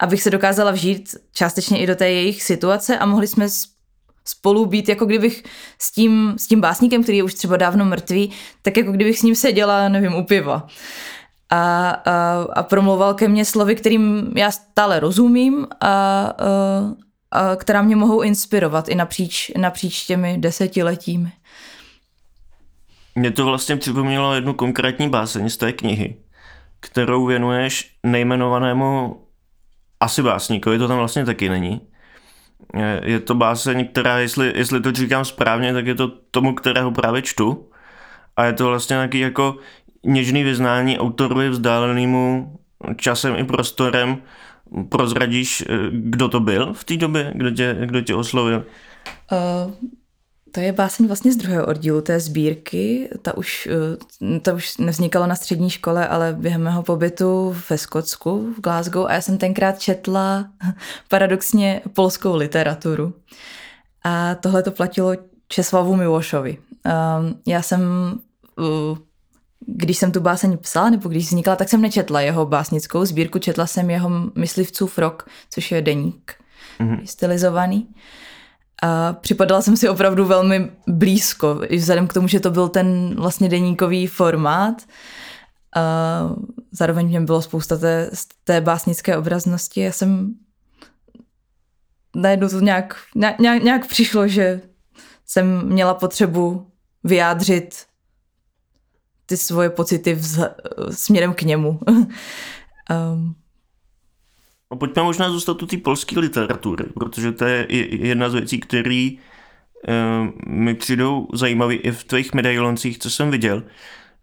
abych 0.00 0.22
se 0.22 0.30
dokázala 0.30 0.70
vžít 0.70 1.16
částečně 1.32 1.78
i 1.78 1.86
do 1.86 1.96
té 1.96 2.10
jejich 2.10 2.42
situace 2.42 2.98
a 2.98 3.06
mohli 3.06 3.26
jsme 3.26 3.48
spolu 4.28 4.66
být, 4.66 4.88
jako 4.88 5.06
kdybych 5.06 5.42
s 5.78 5.92
tím, 5.92 6.34
s 6.36 6.46
tím 6.46 6.60
básníkem, 6.60 7.02
který 7.02 7.18
je 7.18 7.24
už 7.24 7.34
třeba 7.34 7.56
dávno 7.56 7.84
mrtvý, 7.84 8.32
tak 8.62 8.76
jako 8.76 8.92
kdybych 8.92 9.18
s 9.18 9.22
ním 9.22 9.34
seděla, 9.34 9.88
nevím, 9.88 10.14
u 10.14 10.24
piva. 10.24 10.66
A, 11.50 11.90
a, 11.90 12.46
a 12.52 12.62
promluval 12.62 13.14
ke 13.14 13.28
mně 13.28 13.44
slovy, 13.44 13.74
kterým 13.74 14.32
já 14.36 14.50
stále 14.50 15.00
rozumím 15.00 15.66
a, 15.80 15.86
a, 15.86 16.32
a 17.30 17.56
která 17.56 17.82
mě 17.82 17.96
mohou 17.96 18.22
inspirovat 18.22 18.88
i 18.88 18.94
napříč, 18.94 19.52
napříč 19.56 20.06
těmi 20.06 20.38
desetiletími. 20.38 21.32
Mě 23.14 23.30
to 23.30 23.44
vlastně 23.44 23.76
připomnělo 23.76 24.34
jednu 24.34 24.54
konkrétní 24.54 25.08
báseň 25.08 25.50
z 25.50 25.56
té 25.56 25.72
knihy, 25.72 26.16
kterou 26.80 27.26
věnuješ 27.26 27.96
nejmenovanému 28.02 29.20
asi 30.00 30.22
básníkovi, 30.22 30.78
to 30.78 30.88
tam 30.88 30.98
vlastně 30.98 31.24
taky 31.24 31.48
není. 31.48 31.80
Je 33.02 33.20
to 33.20 33.34
báseň, 33.34 33.88
která, 33.88 34.18
jestli, 34.18 34.52
jestli 34.56 34.80
to 34.80 34.92
říkám 34.92 35.24
správně, 35.24 35.72
tak 35.72 35.86
je 35.86 35.94
to 35.94 36.08
tomu, 36.30 36.54
kterého 36.54 36.90
právě 36.90 37.22
čtu. 37.22 37.68
A 38.36 38.44
je 38.44 38.52
to 38.52 38.66
vlastně 38.66 38.94
nějaký 38.94 39.20
jako 39.20 39.56
něžný 40.04 40.42
vyznání 40.42 40.98
autorovi 40.98 41.48
vzdálenému 41.48 42.52
časem 42.96 43.34
i 43.36 43.44
prostorem. 43.44 44.16
Prozradíš, 44.88 45.64
kdo 45.90 46.28
to 46.28 46.40
byl 46.40 46.72
v 46.72 46.84
té 46.84 46.96
době, 46.96 47.32
kdo 47.34 47.50
tě, 47.50 47.76
kdo 47.80 48.00
tě 48.00 48.14
oslovil? 48.14 48.64
Uh, 49.32 49.72
to 50.56 50.60
je 50.60 50.72
báseň 50.72 51.06
vlastně 51.06 51.32
z 51.32 51.36
druhého 51.36 51.66
oddílu 51.66 52.00
té 52.00 52.20
sbírky. 52.20 53.08
Ta 53.22 53.36
už, 53.36 53.68
eh, 53.70 54.40
ta 54.40 54.52
už 54.52 54.76
nevznikala 54.76 55.26
na 55.26 55.34
střední 55.34 55.70
škole, 55.70 56.08
ale 56.08 56.36
během 56.38 56.62
mého 56.62 56.82
pobytu 56.82 57.56
ve 57.70 57.78
Skotsku, 57.78 58.54
v 58.58 58.60
Glasgow, 58.60 59.06
a 59.06 59.12
já 59.12 59.20
jsem 59.20 59.38
tenkrát 59.38 59.80
četla 59.80 60.48
paradoxně 61.08 61.80
polskou 61.92 62.36
literaturu. 62.36 63.14
A 64.04 64.34
tohle 64.34 64.62
to 64.62 64.70
platilo 64.70 65.12
Česlavu 65.48 65.96
Milošovi. 65.96 66.58
Ehm, 66.84 67.34
já 67.46 67.62
jsem, 67.62 67.80
když 69.66 69.98
jsem 69.98 70.12
tu 70.12 70.20
báseň 70.20 70.58
psala, 70.58 70.90
nebo 70.90 71.08
když 71.08 71.26
vznikla, 71.26 71.56
tak 71.56 71.68
jsem 71.68 71.80
nečetla 71.80 72.20
jeho 72.20 72.46
básnickou 72.46 73.04
sbírku, 73.04 73.38
četla 73.38 73.66
jsem 73.66 73.90
jeho 73.90 74.10
Myslivcův 74.34 74.98
rok, 74.98 75.28
což 75.50 75.72
je 75.72 75.82
deník 75.82 76.34
mm-hmm. 76.80 77.00
stylizovaný. 77.04 77.88
A 78.82 79.12
připadala 79.12 79.62
jsem 79.62 79.76
si 79.76 79.88
opravdu 79.88 80.24
velmi 80.24 80.70
blízko, 80.86 81.60
i 81.62 81.76
vzhledem 81.76 82.06
k 82.08 82.12
tomu, 82.12 82.28
že 82.28 82.40
to 82.40 82.50
byl 82.50 82.68
ten 82.68 83.14
vlastně 83.16 83.48
deníkový 83.48 84.06
formát. 84.06 84.82
A 85.76 85.82
zároveň 86.70 87.06
mě 87.06 87.20
bylo 87.20 87.42
spousta 87.42 87.76
té, 87.76 88.10
té 88.44 88.60
básnické 88.60 89.16
obraznosti. 89.16 89.80
Já 89.80 89.92
jsem 89.92 90.34
najednou 92.14 92.48
to 92.48 92.60
nějak, 92.60 92.96
nějak, 93.14 93.62
nějak 93.62 93.86
přišlo, 93.86 94.28
že 94.28 94.60
jsem 95.26 95.66
měla 95.66 95.94
potřebu 95.94 96.70
vyjádřit 97.04 97.86
ty 99.26 99.36
svoje 99.36 99.70
pocity 99.70 100.14
vz, 100.14 100.38
směrem 100.90 101.34
k 101.34 101.42
němu. 101.42 101.80
um, 101.88 103.34
No 104.70 104.76
pojďme 104.76 105.02
možná 105.02 105.30
zůstat 105.30 105.62
u 105.62 105.66
té 105.66 105.76
polské 105.76 106.20
literatury, 106.20 106.84
protože 106.84 107.32
to 107.32 107.44
je 107.44 107.66
jedna 108.06 108.28
z 108.28 108.34
věcí, 108.34 108.60
které 108.60 109.10
uh, 109.12 110.28
mi 110.46 110.74
přijdou 110.74 111.28
zajímavé 111.32 111.74
i 111.74 111.90
v 111.90 112.04
tvých 112.04 112.34
medailoncích, 112.34 112.98
co 112.98 113.10
jsem 113.10 113.30
viděl, 113.30 113.62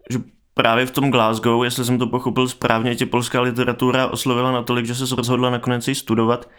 že 0.10 0.20
právě 0.54 0.86
v 0.86 0.92
tom 0.92 1.12
Glasgow, 1.12 1.64
jestli 1.64 1.86
jsem 1.86 1.98
to 1.98 2.08
pochopil 2.08 2.48
správně, 2.48 2.96
tě 2.96 3.06
polská 3.06 3.42
literatura 3.42 4.08
oslovila 4.08 4.52
natolik, 4.52 4.86
že 4.86 4.96
se 4.96 5.16
rozhodla 5.16 5.50
nakonec 5.50 5.88
ji 5.88 5.96
studovat. 5.96 6.50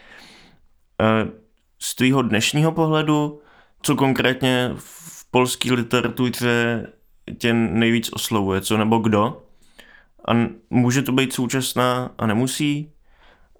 Uh, 1.01 1.31
z 1.79 1.95
tvýho 1.95 2.21
dnešního 2.21 2.71
pohledu, 2.71 3.41
co 3.81 3.95
konkrétně 3.95 4.71
v 4.75 5.31
polské 5.31 5.73
literatuře 5.73 6.87
tě 7.37 7.53
nejvíc 7.53 8.09
oslovuje, 8.13 8.61
co 8.61 8.77
nebo 8.77 8.97
kdo? 8.97 9.41
A 10.27 10.31
může 10.69 11.01
to 11.01 11.11
být 11.11 11.33
současná 11.33 12.11
a 12.17 12.27
nemusí? 12.27 12.94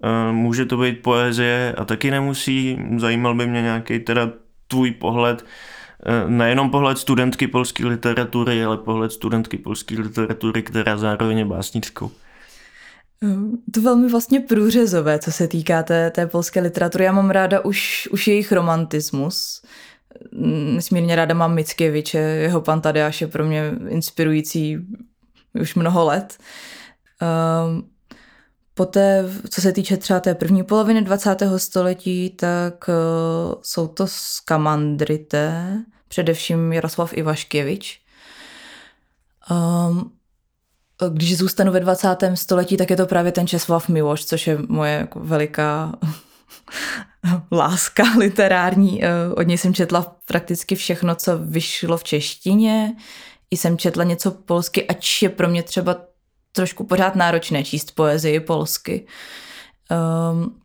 Eh, 0.04 0.32
může 0.32 0.66
to 0.66 0.76
být 0.76 1.02
poezie 1.02 1.74
a 1.78 1.84
taky 1.84 2.10
nemusí. 2.10 2.78
Zajímal 2.96 3.34
by 3.34 3.46
mě 3.46 3.62
nějaký 3.62 3.98
teda 3.98 4.30
tvůj 4.66 4.90
pohled, 4.90 5.44
eh, 6.06 6.30
nejenom 6.30 6.70
pohled 6.70 6.98
studentky 6.98 7.46
polské 7.46 7.86
literatury, 7.86 8.64
ale 8.64 8.76
pohled 8.76 9.12
studentky 9.12 9.58
polské 9.58 9.94
literatury, 9.94 10.62
která 10.62 10.96
zároveň 10.96 11.38
je 11.38 11.44
básničkou. 11.44 12.10
Eh, 13.24 13.36
to 13.74 13.80
velmi 13.80 14.08
vlastně 14.08 14.40
průřezové, 14.40 15.18
co 15.18 15.32
se 15.32 15.48
týká 15.48 15.82
té, 15.82 16.10
té 16.10 16.26
polské 16.26 16.60
literatury. 16.60 17.04
Já 17.04 17.12
mám 17.12 17.30
ráda 17.30 17.64
už, 17.64 18.08
už 18.12 18.28
jejich 18.28 18.52
romantismus. 18.52 19.62
Nesmírně 20.74 21.16
ráda 21.16 21.34
mám 21.34 21.54
Mickiewicze, 21.54 22.18
jeho 22.18 22.60
pan 22.60 22.80
Tadeáš 22.80 23.20
je 23.20 23.26
pro 23.26 23.44
mě 23.44 23.72
inspirující 23.88 24.78
už 25.60 25.74
mnoho 25.74 26.04
let. 26.04 26.38
Poté, 28.78 29.24
co 29.50 29.60
se 29.60 29.72
týče 29.72 29.96
třeba 29.96 30.20
té 30.20 30.34
první 30.34 30.62
poloviny 30.62 31.02
20. 31.02 31.42
století, 31.56 32.30
tak 32.30 32.88
uh, 32.88 32.94
jsou 33.62 33.88
to 33.88 34.06
skamandrité, 34.06 35.78
především 36.08 36.72
Jaroslav 36.72 37.12
Ivaškěvič. 37.16 38.00
Um, 39.50 40.12
když 41.12 41.38
zůstanu 41.38 41.72
ve 41.72 41.80
20. 41.80 42.16
století, 42.34 42.76
tak 42.76 42.90
je 42.90 42.96
to 42.96 43.06
právě 43.06 43.32
ten 43.32 43.46
Česlav 43.46 43.88
Miloš, 43.88 44.24
což 44.24 44.46
je 44.46 44.58
moje 44.68 44.92
jako 44.92 45.20
veliká 45.20 45.92
láska 47.52 48.02
literární. 48.18 49.00
Uh, 49.00 49.34
od 49.36 49.42
něj 49.42 49.58
jsem 49.58 49.74
četla 49.74 50.16
prakticky 50.26 50.74
všechno, 50.74 51.14
co 51.14 51.38
vyšlo 51.38 51.96
v 51.96 52.04
češtině. 52.04 52.96
I 53.50 53.56
jsem 53.56 53.78
četla 53.78 54.04
něco 54.04 54.30
polsky, 54.30 54.86
ač 54.86 55.22
je 55.22 55.28
pro 55.28 55.48
mě 55.48 55.62
třeba 55.62 55.96
trošku 56.56 56.84
pořád 56.84 57.16
náročné 57.16 57.64
číst 57.64 57.94
poezii 57.94 58.40
polsky. 58.40 59.06
Um, 60.32 60.60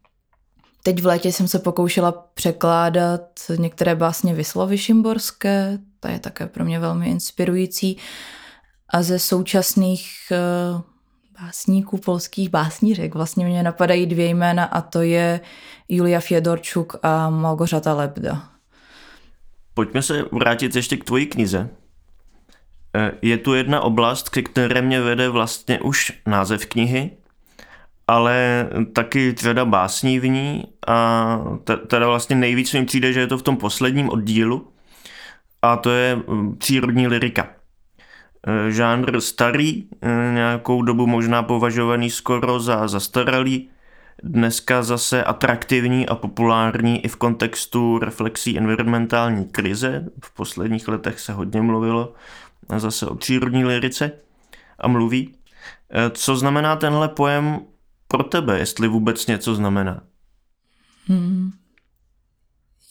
teď 0.84 1.02
v 1.02 1.06
létě 1.06 1.32
jsem 1.32 1.48
se 1.48 1.60
pokoušela 1.60 2.12
překládat 2.34 3.22
některé 3.58 3.96
básně 3.96 4.34
Vyslovy 4.34 4.78
Šimborské, 4.78 5.80
ta 6.00 6.10
je 6.10 6.20
také 6.20 6.48
pro 6.48 6.66
mě 6.66 6.80
velmi 6.80 7.10
inspirující. 7.10 7.98
A 8.90 9.04
ze 9.04 9.20
současných 9.20 10.10
uh, 10.32 10.82
básníků, 11.42 11.98
polských 11.98 12.50
básnířek, 12.50 13.16
vlastně 13.16 13.46
mě 13.46 13.64
napadají 13.64 14.06
dvě 14.06 14.26
jména 14.26 14.64
a 14.64 14.82
to 14.82 15.02
je 15.02 15.40
Julia 15.90 16.20
Fiedorčuk 16.20 16.96
a 17.04 17.30
Malgořata 17.30 17.94
Lebda. 17.94 18.44
Pojďme 19.74 20.02
se 20.02 20.26
vrátit 20.32 20.76
ještě 20.76 20.98
k 20.98 21.04
tvojí 21.04 21.26
knize. 21.26 21.70
Eh, 22.96 23.12
je 23.22 23.38
tu 23.38 23.54
jedna 23.54 23.82
oblast, 23.82 24.30
ke 24.30 24.42
které 24.42 24.82
mě 24.82 25.02
vede 25.02 25.30
vlastně 25.30 25.80
už 25.80 26.22
název 26.28 26.66
knihy, 26.66 27.12
ale 28.08 28.68
taky 28.94 29.36
řada 29.38 29.66
básní 29.66 30.20
v 30.20 30.28
ní 30.28 30.64
a 30.88 31.40
teda 31.88 32.08
vlastně 32.08 32.36
nejvíc 32.36 32.74
mi 32.74 32.86
přijde, 32.86 33.14
že 33.14 33.20
je 33.20 33.28
to 33.28 33.38
v 33.38 33.44
tom 33.44 33.58
posledním 33.58 34.10
oddílu 34.10 34.68
a 35.62 35.78
to 35.78 35.90
je 35.90 36.16
hm, 36.16 36.56
přírodní 36.58 37.08
lirika. 37.08 37.48
Eh, 38.48 38.72
žánr 38.72 39.22
starý, 39.22 39.84
eh, 40.02 40.32
nějakou 40.34 40.82
dobu 40.82 41.08
možná 41.08 41.44
považovaný 41.44 42.10
skoro 42.10 42.60
za 42.60 42.88
zastaralý, 42.88 43.70
dneska 44.24 44.84
zase 44.84 45.24
atraktivní 45.24 46.08
a 46.08 46.16
populární 46.16 47.06
i 47.06 47.08
v 47.08 47.16
kontextu 47.16 48.00
reflexí 48.00 48.58
environmentální 48.58 49.46
krize. 49.46 50.06
V 50.24 50.34
posledních 50.34 50.88
letech 50.88 51.20
se 51.20 51.34
hodně 51.34 51.62
mluvilo 51.62 52.14
zase 52.80 53.06
o 53.08 53.16
přírodní 53.16 53.66
lirice 53.66 54.12
a 54.80 54.88
mluví. 54.88 55.36
E, 55.90 56.10
co 56.10 56.36
znamená 56.36 56.76
tenhle 56.76 57.10
pojem 57.10 57.60
pro 58.08 58.24
tebe, 58.24 58.60
jestli 58.60 58.88
vůbec 58.88 59.28
něco 59.28 59.56
znamená? 59.56 60.04
Hmm. 61.08 61.52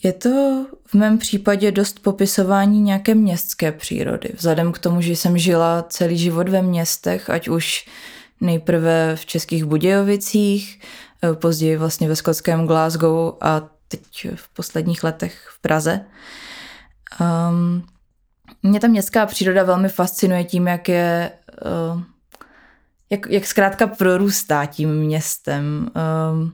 Je 0.03 0.13
to 0.13 0.65
v 0.85 0.93
mém 0.93 1.17
případě 1.17 1.71
dost 1.71 1.99
popisování 1.99 2.81
nějaké 2.81 3.15
městské 3.15 3.71
přírody. 3.71 4.29
Vzhledem 4.35 4.71
k 4.71 4.79
tomu, 4.79 5.01
že 5.01 5.15
jsem 5.15 5.37
žila 5.37 5.85
celý 5.89 6.17
život 6.17 6.49
ve 6.49 6.61
městech, 6.61 7.29
ať 7.29 7.47
už 7.47 7.85
nejprve 8.41 9.15
v 9.15 9.25
Českých 9.25 9.65
Budějovicích, 9.65 10.79
e, 11.23 11.33
později 11.33 11.77
vlastně 11.77 12.07
ve 12.07 12.15
skotském 12.15 12.67
Glasgow 12.67 13.33
a 13.41 13.61
teď 13.87 14.27
v 14.35 14.53
posledních 14.53 15.03
letech 15.03 15.49
v 15.55 15.61
Praze. 15.61 16.05
Um, 17.19 17.83
mě 18.63 18.79
ta 18.79 18.87
městská 18.87 19.25
příroda 19.25 19.63
velmi 19.63 19.89
fascinuje 19.89 20.43
tím, 20.43 20.67
jak 20.67 20.89
je, 20.89 21.31
uh, 21.93 22.01
jak, 23.09 23.27
jak 23.29 23.45
zkrátka 23.45 23.87
prorůstá 23.87 24.65
tím 24.65 24.95
městem, 24.95 25.91
uh, 25.95 26.49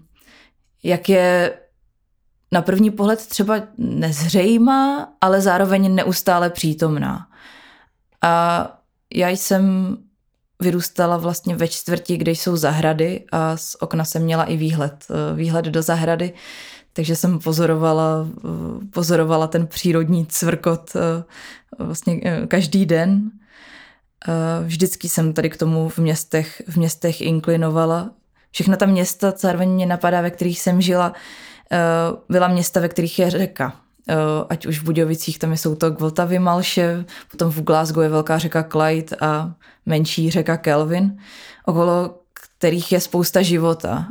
jak 0.83 1.09
je 1.09 1.57
na 2.51 2.61
první 2.61 2.91
pohled 2.91 3.27
třeba 3.27 3.61
nezřejmá, 3.77 5.13
ale 5.21 5.41
zároveň 5.41 5.95
neustále 5.95 6.49
přítomná. 6.49 7.27
A 8.21 8.73
já 9.13 9.29
jsem 9.29 9.97
vyrůstala 10.61 11.17
vlastně 11.17 11.55
ve 11.55 11.67
čtvrti, 11.67 12.17
kde 12.17 12.31
jsou 12.31 12.55
zahrady 12.55 13.25
a 13.31 13.57
z 13.57 13.75
okna 13.79 14.05
jsem 14.05 14.21
měla 14.21 14.43
i 14.43 14.57
výhled, 14.57 15.05
uh, 15.09 15.37
výhled 15.37 15.65
do 15.65 15.81
zahrady. 15.81 16.33
Takže 16.97 17.15
jsem 17.15 17.39
pozorovala, 17.39 18.27
pozorovala 18.93 19.47
ten 19.47 19.67
přírodní 19.67 20.25
cvrkot 20.25 20.93
vlastně 21.79 22.21
každý 22.47 22.85
den. 22.85 23.31
Vždycky 24.63 25.09
jsem 25.09 25.33
tady 25.33 25.49
k 25.49 25.57
tomu 25.57 25.89
v 25.89 25.99
městech, 25.99 26.61
v 26.67 26.77
městech 26.77 27.21
inklinovala. 27.21 28.09
Všechna 28.51 28.75
ta 28.75 28.85
města 28.85 29.33
zároveň 29.37 29.69
mě 29.69 29.85
napadá, 29.85 30.21
ve 30.21 30.29
kterých 30.29 30.59
jsem 30.59 30.81
žila, 30.81 31.13
byla 32.29 32.47
města, 32.47 32.79
ve 32.79 32.89
kterých 32.89 33.19
je 33.19 33.29
řeka. 33.29 33.73
Ať 34.49 34.65
už 34.65 34.79
v 34.79 34.83
Budějovicích, 34.83 35.39
tam 35.39 35.57
jsou 35.57 35.75
to 35.75 35.91
Vltavy, 35.91 36.39
Malše, 36.39 37.05
potom 37.31 37.51
v 37.51 37.61
Glasgow 37.61 38.03
je 38.03 38.09
velká 38.09 38.37
řeka 38.37 38.63
Clyde 38.63 39.17
a 39.21 39.53
menší 39.85 40.31
řeka 40.31 40.57
Kelvin, 40.57 41.17
okolo 41.65 42.19
kterých 42.57 42.91
je 42.91 42.99
spousta 42.99 43.41
života. 43.41 44.07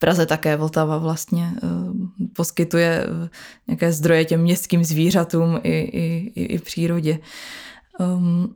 Praze 0.00 0.26
také 0.26 0.56
Vltava 0.56 0.98
vlastně 0.98 1.52
poskytuje 2.32 3.06
nějaké 3.66 3.92
zdroje 3.92 4.24
těm 4.24 4.40
městským 4.40 4.84
zvířatům 4.84 5.60
i, 5.62 5.70
i, 5.70 6.32
i, 6.34 6.44
i 6.44 6.58
přírodě. 6.58 7.18
Um, 7.98 8.54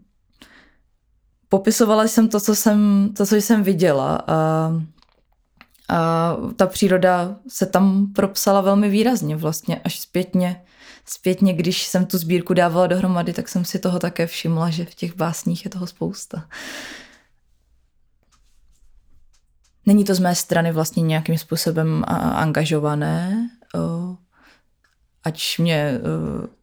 popisovala 1.49 2.05
jsem 2.05 2.29
to, 2.29 2.41
co 2.41 2.55
jsem, 2.55 3.11
to, 3.17 3.27
co 3.27 3.37
jsem 3.37 3.63
viděla 3.63 4.25
a, 4.27 4.73
a 5.89 6.37
ta 6.57 6.67
příroda 6.67 7.37
se 7.49 7.67
tam 7.67 8.13
propsala 8.13 8.61
velmi 8.61 8.89
výrazně 8.89 9.37
vlastně 9.37 9.81
až 9.85 10.01
zpětně. 10.01 10.63
Zpětně, 11.07 11.53
když 11.53 11.87
jsem 11.87 12.07
tu 12.07 12.19
sbírku 12.19 12.55
dávala 12.55 12.87
dohromady, 12.87 13.33
tak 13.33 13.49
jsem 13.49 13.65
si 13.65 13.79
toho 13.79 13.99
také 13.99 14.27
všimla, 14.27 14.71
že 14.71 14.85
v 14.85 14.95
těch 14.95 15.17
básních 15.17 15.65
je 15.65 15.71
toho 15.71 15.87
spousta. 15.87 16.49
Není 19.87 20.05
to 20.05 20.15
z 20.15 20.19
mé 20.19 20.35
strany 20.35 20.73
vlastně 20.73 21.03
nějakým 21.03 21.39
způsobem 21.39 22.05
angažované, 22.09 23.49
ač 25.25 25.59
mě, 25.59 26.01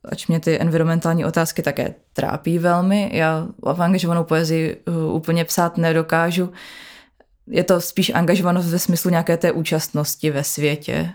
ač 0.06 0.28
mě 0.28 0.40
ty 0.40 0.62
environmentální 0.62 1.26
otázky 1.26 1.62
také 1.62 1.96
trápí 2.14 2.60
velmi. 2.60 3.10
Já 3.14 3.48
v 3.74 3.82
angažovanou 3.82 4.24
poezii 4.24 4.84
úplně 5.12 5.46
psát 5.46 5.78
nedokážu. 5.78 6.52
Je 7.48 7.64
to 7.64 7.82
spíš 7.82 8.12
angažovanost 8.14 8.70
ve 8.70 8.80
smyslu 8.80 9.10
nějaké 9.10 9.38
té 9.38 9.52
účastnosti 9.52 10.32
ve 10.32 10.44
světě. 10.44 11.12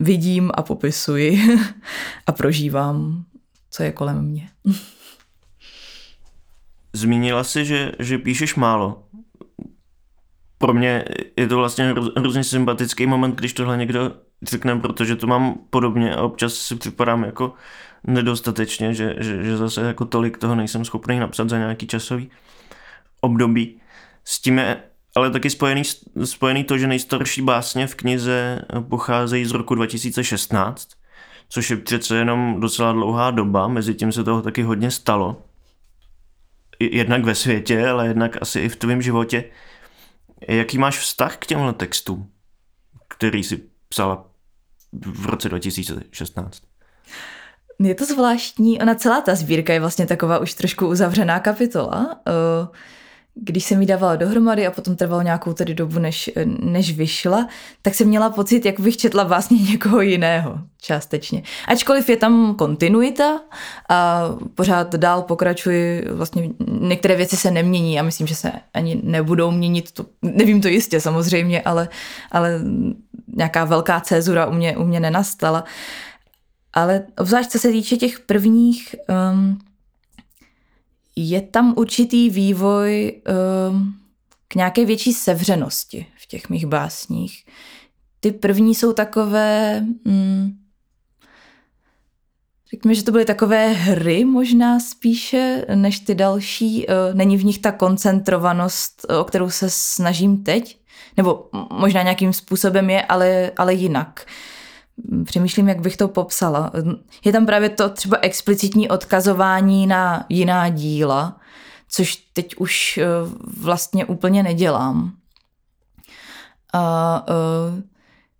Vidím 0.00 0.50
a 0.54 0.62
popisuji 0.62 1.42
a 2.26 2.32
prožívám, 2.32 3.24
co 3.70 3.82
je 3.82 3.92
kolem 3.92 4.24
mě. 4.24 4.48
Zmínila 6.94 7.44
jsi, 7.44 7.64
že, 7.64 7.92
že 7.98 8.18
píšeš 8.18 8.54
málo. 8.54 9.02
Pro 10.58 10.74
mě 10.74 11.04
je 11.36 11.48
to 11.48 11.56
vlastně 11.56 11.94
hrozně 12.16 12.44
sympatický 12.44 13.06
moment, 13.06 13.34
když 13.34 13.52
tohle 13.52 13.76
někdo 13.76 14.12
řekne, 14.42 14.76
protože 14.76 15.16
to 15.16 15.26
mám 15.26 15.54
podobně 15.70 16.14
a 16.14 16.22
občas 16.22 16.54
si 16.54 16.76
připadám 16.76 17.24
jako 17.24 17.52
nedostatečně, 18.06 18.94
že, 18.94 19.14
že, 19.18 19.42
že 19.44 19.56
zase 19.56 19.80
jako 19.80 20.04
tolik 20.04 20.38
toho 20.38 20.54
nejsem 20.54 20.84
schopný 20.84 21.18
napsat 21.18 21.48
za 21.48 21.58
nějaký 21.58 21.86
časový 21.86 22.30
období. 23.20 23.80
S 24.24 24.40
tím 24.40 24.58
je 24.58 24.82
ale 25.16 25.30
taky 25.30 25.50
spojený, 25.50 25.82
spojený 26.24 26.64
to, 26.64 26.78
že 26.78 26.86
nejstarší 26.86 27.42
básně 27.42 27.86
v 27.86 27.94
knize 27.94 28.64
pocházejí 28.88 29.44
z 29.44 29.50
roku 29.50 29.74
2016, 29.74 30.88
což 31.48 31.70
je 31.70 31.76
přece 31.76 32.16
jenom 32.16 32.60
docela 32.60 32.92
dlouhá 32.92 33.30
doba, 33.30 33.68
mezi 33.68 33.94
tím 33.94 34.12
se 34.12 34.24
toho 34.24 34.42
taky 34.42 34.62
hodně 34.62 34.90
stalo 34.90 35.42
jednak 36.80 37.24
ve 37.24 37.34
světě, 37.34 37.88
ale 37.88 38.06
jednak 38.06 38.42
asi 38.42 38.60
i 38.60 38.68
v 38.68 38.76
tvém 38.76 39.02
životě. 39.02 39.44
Jaký 40.48 40.78
máš 40.78 40.98
vztah 40.98 41.36
k 41.36 41.46
těmhle 41.46 41.72
textům, 41.72 42.30
který 43.08 43.44
si 43.44 43.62
psala 43.88 44.26
v 45.06 45.26
roce 45.26 45.48
2016? 45.48 46.62
Je 47.78 47.94
to 47.94 48.04
zvláštní, 48.04 48.80
ona 48.80 48.94
celá 48.94 49.20
ta 49.20 49.34
sbírka 49.34 49.72
je 49.72 49.80
vlastně 49.80 50.06
taková 50.06 50.38
už 50.38 50.54
trošku 50.54 50.86
uzavřená 50.86 51.40
kapitola. 51.40 52.20
Uh 52.28 52.76
když 53.34 53.64
jsem 53.64 53.80
ji 53.80 53.86
dávala 53.86 54.16
dohromady 54.16 54.66
a 54.66 54.70
potom 54.70 54.96
trvalo 54.96 55.22
nějakou 55.22 55.52
tedy 55.52 55.74
dobu, 55.74 55.98
než, 55.98 56.30
než 56.60 56.96
vyšla, 56.96 57.48
tak 57.82 57.94
jsem 57.94 58.08
měla 58.08 58.30
pocit, 58.30 58.64
jak 58.64 58.80
bych 58.80 58.96
četla 58.96 59.24
vlastně 59.24 59.56
někoho 59.70 60.00
jiného 60.00 60.58
částečně. 60.80 61.42
Ačkoliv 61.68 62.08
je 62.08 62.16
tam 62.16 62.54
kontinuita 62.54 63.40
a 63.88 64.22
pořád 64.54 64.94
dál 64.94 65.22
pokračuji, 65.22 66.04
vlastně 66.10 66.50
některé 66.80 67.16
věci 67.16 67.36
se 67.36 67.50
nemění 67.50 68.00
a 68.00 68.02
myslím, 68.02 68.26
že 68.26 68.34
se 68.34 68.52
ani 68.74 69.00
nebudou 69.04 69.50
měnit, 69.50 69.92
to, 69.92 70.06
nevím 70.22 70.60
to 70.60 70.68
jistě 70.68 71.00
samozřejmě, 71.00 71.62
ale, 71.62 71.88
ale 72.30 72.60
nějaká 73.36 73.64
velká 73.64 74.00
cezura 74.00 74.46
u 74.46 74.52
mě, 74.52 74.76
u 74.76 74.84
mě 74.84 75.00
nenastala. 75.00 75.64
Ale 76.72 77.06
obzvlášť 77.18 77.50
co 77.50 77.58
se 77.58 77.68
týče 77.68 77.96
těch 77.96 78.20
prvních 78.20 78.96
um, 79.32 79.58
je 81.16 81.40
tam 81.40 81.74
určitý 81.76 82.30
vývoj 82.30 83.22
um, 83.70 83.94
k 84.48 84.54
nějaké 84.54 84.84
větší 84.84 85.12
sevřenosti 85.12 86.06
v 86.16 86.26
těch 86.26 86.48
mých 86.48 86.66
básních. 86.66 87.44
Ty 88.20 88.32
první 88.32 88.74
jsou 88.74 88.92
takové, 88.92 89.84
um, 90.04 90.58
řekněme, 92.70 92.94
že 92.94 93.02
to 93.02 93.12
byly 93.12 93.24
takové 93.24 93.68
hry 93.68 94.24
možná 94.24 94.80
spíše 94.80 95.64
než 95.74 96.00
ty 96.00 96.14
další. 96.14 96.86
Uh, 96.86 96.94
není 97.14 97.36
v 97.36 97.44
nich 97.44 97.58
ta 97.58 97.72
koncentrovanost, 97.72 99.06
o 99.20 99.24
kterou 99.24 99.50
se 99.50 99.70
snažím 99.70 100.44
teď, 100.44 100.78
nebo 101.16 101.48
možná 101.72 102.02
nějakým 102.02 102.32
způsobem 102.32 102.90
je, 102.90 103.02
ale, 103.02 103.50
ale 103.56 103.74
jinak. 103.74 104.26
Uh, 104.26 104.53
přemýšlím, 105.24 105.68
jak 105.68 105.80
bych 105.80 105.96
to 105.96 106.08
popsala. 106.08 106.72
Je 107.24 107.32
tam 107.32 107.46
právě 107.46 107.68
to 107.68 107.88
třeba 107.88 108.18
explicitní 108.22 108.88
odkazování 108.88 109.86
na 109.86 110.26
jiná 110.28 110.68
díla, 110.68 111.40
což 111.88 112.16
teď 112.16 112.56
už 112.56 112.98
eh, 112.98 113.06
vlastně 113.60 114.04
úplně 114.04 114.42
nedělám. 114.42 115.12
A 116.76 117.26
uh, 117.28 117.80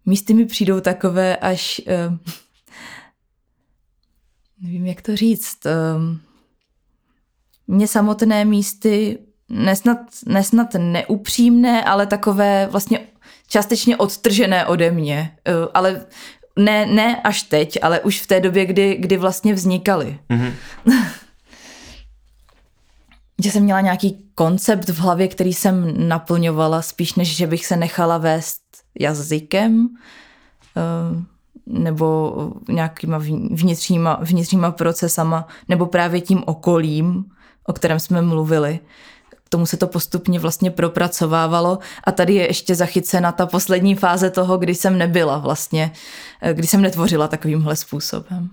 místy 0.07 0.35
mi 0.35 0.47
přijdou 0.47 0.81
takové 0.81 1.37
až, 1.37 1.81
uh, 1.87 2.17
nevím, 4.61 4.87
jak 4.87 5.03
to 5.03 5.17
říct, 5.17 5.59
uh, 5.67 6.03
mě 7.67 7.89
samotné 7.89 8.45
místy 8.45 9.19
nesnad, 9.49 9.99
nesnad 10.27 10.75
neupřímné, 10.79 11.85
ale 11.85 12.07
takové 12.07 12.67
vlastně 12.71 13.07
částečně 13.49 13.97
odtržené 13.97 14.67
ode 14.67 14.91
mě, 14.91 15.37
ale 15.75 16.07
ne, 16.57 16.87
ne 16.87 17.21
až 17.23 17.43
teď, 17.43 17.79
ale 17.83 18.01
už 18.01 18.21
v 18.21 18.27
té 18.27 18.41
době, 18.41 18.67
kdy, 18.67 18.97
kdy 19.01 19.17
vlastně 19.17 19.55
vznikaly. 19.55 20.19
Mm-hmm. 20.31 20.53
že 23.43 23.51
jsem 23.51 23.63
měla 23.63 23.81
nějaký 23.81 24.27
koncept 24.35 24.89
v 24.89 24.99
hlavě, 24.99 25.29
který 25.29 25.53
jsem 25.55 26.09
naplňovala, 26.09 26.83
spíš 26.83 27.15
než, 27.15 27.37
že 27.37 27.47
bych 27.47 27.67
se 27.67 27.77
nechala 27.77 28.19
vést 28.19 28.61
jazykem 29.01 29.89
eh, 30.77 31.25
nebo 31.67 32.35
nějakýma 32.69 33.19
vnitřníma, 33.51 34.19
vnitřníma 34.23 34.71
procesama, 34.71 35.49
nebo 35.69 35.87
právě 35.87 36.21
tím 36.21 36.43
okolím, 36.47 37.25
o 37.67 37.73
kterém 37.73 38.01
jsme 38.01 38.23
mluvili 38.23 38.81
tomu 39.55 39.67
se 39.67 39.77
to 39.77 39.87
postupně 39.87 40.41
vlastně 40.41 40.71
propracovávalo 40.71 41.79
a 42.05 42.13
tady 42.13 42.35
je 42.35 42.47
ještě 42.47 42.75
zachycena 42.75 43.33
ta 43.33 43.47
poslední 43.47 43.95
fáze 43.95 44.31
toho, 44.31 44.59
kdy 44.59 44.75
jsem 44.75 44.99
nebyla 44.99 45.39
vlastně, 45.39 45.93
eh, 46.43 46.55
kdy 46.55 46.67
jsem 46.67 46.83
netvořila 46.83 47.29
takovýmhle 47.29 47.77
způsobem. 47.77 48.51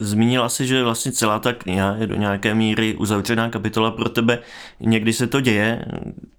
Zmínila 0.00 0.48
si, 0.48 0.66
že 0.66 0.84
vlastně 0.84 1.12
celá 1.12 1.38
ta 1.38 1.52
kniha 1.52 1.96
je 1.98 2.06
do 2.06 2.16
nějaké 2.16 2.54
míry 2.54 2.94
uzavřená 2.94 3.50
kapitola 3.50 3.90
pro 3.90 4.08
tebe. 4.08 4.38
Někdy 4.80 5.12
se 5.12 5.26
to 5.26 5.40
děje, 5.40 5.84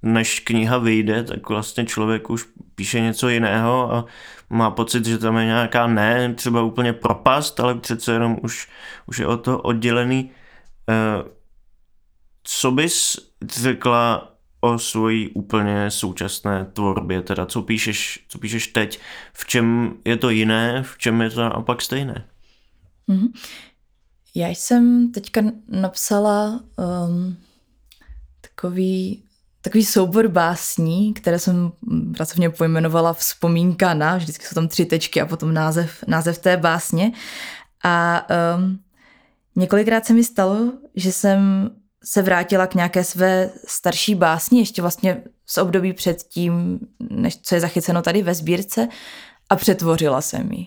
než 0.02 0.39
kniha 0.39 0.78
vyjde, 0.78 1.23
tak 1.23 1.50
vlastně 1.50 1.86
člověk 1.86 2.30
už 2.30 2.45
píše 2.76 3.00
něco 3.00 3.30
jiného 3.30 3.93
a 3.93 4.06
má 4.50 4.71
pocit, 4.71 5.06
že 5.06 5.17
tam 5.17 5.38
je 5.38 5.45
nějaká 5.45 5.88
ne 5.88 6.34
třeba 6.34 6.62
úplně 6.62 6.93
propast, 6.93 7.60
ale 7.60 7.76
přece 7.76 8.13
jenom 8.13 8.38
už, 8.41 8.69
už 9.06 9.19
je 9.19 9.28
o 9.28 9.38
to 9.38 9.60
oddělený. 9.60 10.32
Co 12.50 12.72
bys 12.72 13.16
řekla 13.56 14.34
o 14.62 14.80
svojí 14.80 15.30
úplně 15.30 15.92
současné 15.92 16.66
tvorbě, 16.74 17.22
teda 17.22 17.46
co 17.46 17.62
píšeš, 17.62 18.26
co 18.28 18.40
píšeš 18.40 18.68
teď, 18.68 19.00
v 19.34 19.46
čem 19.46 19.94
je 20.06 20.18
to 20.18 20.30
jiné, 20.30 20.84
v 20.84 20.98
čem 20.98 21.22
je 21.22 21.30
to 21.30 21.42
naopak 21.42 21.82
stejné? 21.82 22.26
Mm-hmm. 23.10 23.32
Já 24.36 24.48
jsem 24.48 25.12
teďka 25.12 25.42
napsala 25.70 26.60
um, 27.08 27.38
takový, 28.42 29.24
takový 29.62 29.86
soubor 29.86 30.28
básní, 30.28 31.14
které 31.14 31.40
jsem 31.40 31.72
pracovně 32.16 32.50
pojmenovala 32.50 33.14
Vzpomínka 33.14 33.94
na, 33.94 34.18
vždycky 34.18 34.46
jsou 34.46 34.56
tam 34.56 34.68
tři 34.68 34.86
tečky 34.86 35.22
a 35.22 35.26
potom 35.26 35.54
název, 35.54 36.04
název 36.08 36.38
té 36.38 36.58
básně. 36.58 37.12
A 37.84 38.28
um, 38.58 38.80
několikrát 39.56 40.06
se 40.06 40.14
mi 40.14 40.24
stalo, 40.24 40.74
že 40.96 41.12
jsem 41.12 41.70
se 42.04 42.22
vrátila 42.22 42.68
k 42.68 42.76
nějaké 42.76 43.04
své 43.04 43.50
starší 43.68 44.16
básni, 44.16 44.60
ještě 44.60 44.82
vlastně 44.82 45.24
z 45.46 45.58
období 45.58 45.94
předtím, 45.94 46.80
než 47.10 47.38
co 47.42 47.56
je 47.56 47.62
zachyceno 47.62 48.02
tady 48.02 48.22
ve 48.22 48.34
sbírce, 48.34 48.88
a 49.50 49.56
přetvořila 49.56 50.22
jsem 50.22 50.52
ji. 50.52 50.66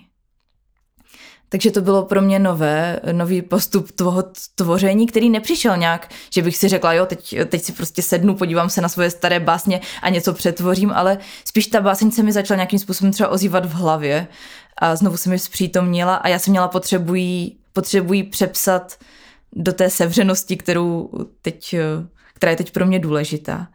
Takže 1.49 1.71
to 1.71 1.81
bylo 1.81 2.05
pro 2.05 2.23
mě 2.23 2.39
nové, 2.39 3.01
nový 3.13 3.43
postup 3.43 3.93
toho 3.93 4.25
tvoření, 4.55 5.07
který 5.07 5.31
nepřišel 5.31 5.77
nějak, 5.77 6.11
že 6.35 6.43
bych 6.43 6.57
si 6.57 6.69
řekla, 6.69 6.93
jo, 6.93 7.07
teď, 7.07 7.37
teď 7.47 7.63
si 7.63 7.73
prostě 7.73 8.03
sednu, 8.03 8.35
podívám 8.35 8.71
se 8.71 8.81
na 8.81 8.89
svoje 8.89 9.11
staré 9.11 9.41
básně 9.41 9.81
a 10.03 10.09
něco 10.09 10.33
přetvořím, 10.33 10.93
ale 10.93 11.19
spíš 11.45 11.67
ta 11.67 11.81
báseň 11.81 12.11
se 12.11 12.23
mi 12.23 12.33
začala 12.33 12.57
nějakým 12.57 12.79
způsobem 12.79 13.13
třeba 13.13 13.29
ozývat 13.29 13.67
v 13.67 13.73
hlavě 13.73 14.27
a 14.79 14.97
znovu 14.97 15.17
se 15.17 15.31
mi 15.31 15.39
zpřítomnila 15.39 16.15
a 16.15 16.29
já 16.29 16.39
jsem 16.39 16.51
měla 16.51 16.69
potřebují, 16.69 17.57
potřebují 17.73 18.23
přepsat 18.23 18.97
do 19.53 19.73
té 19.73 19.91
sevřenosti, 19.91 20.57
kterou 20.57 21.11
teď, 21.43 21.75
která 22.35 22.51
je 22.51 22.57
teď 22.57 22.73
pro 22.73 22.87
mě 22.87 22.99
důležitá. 22.99 23.69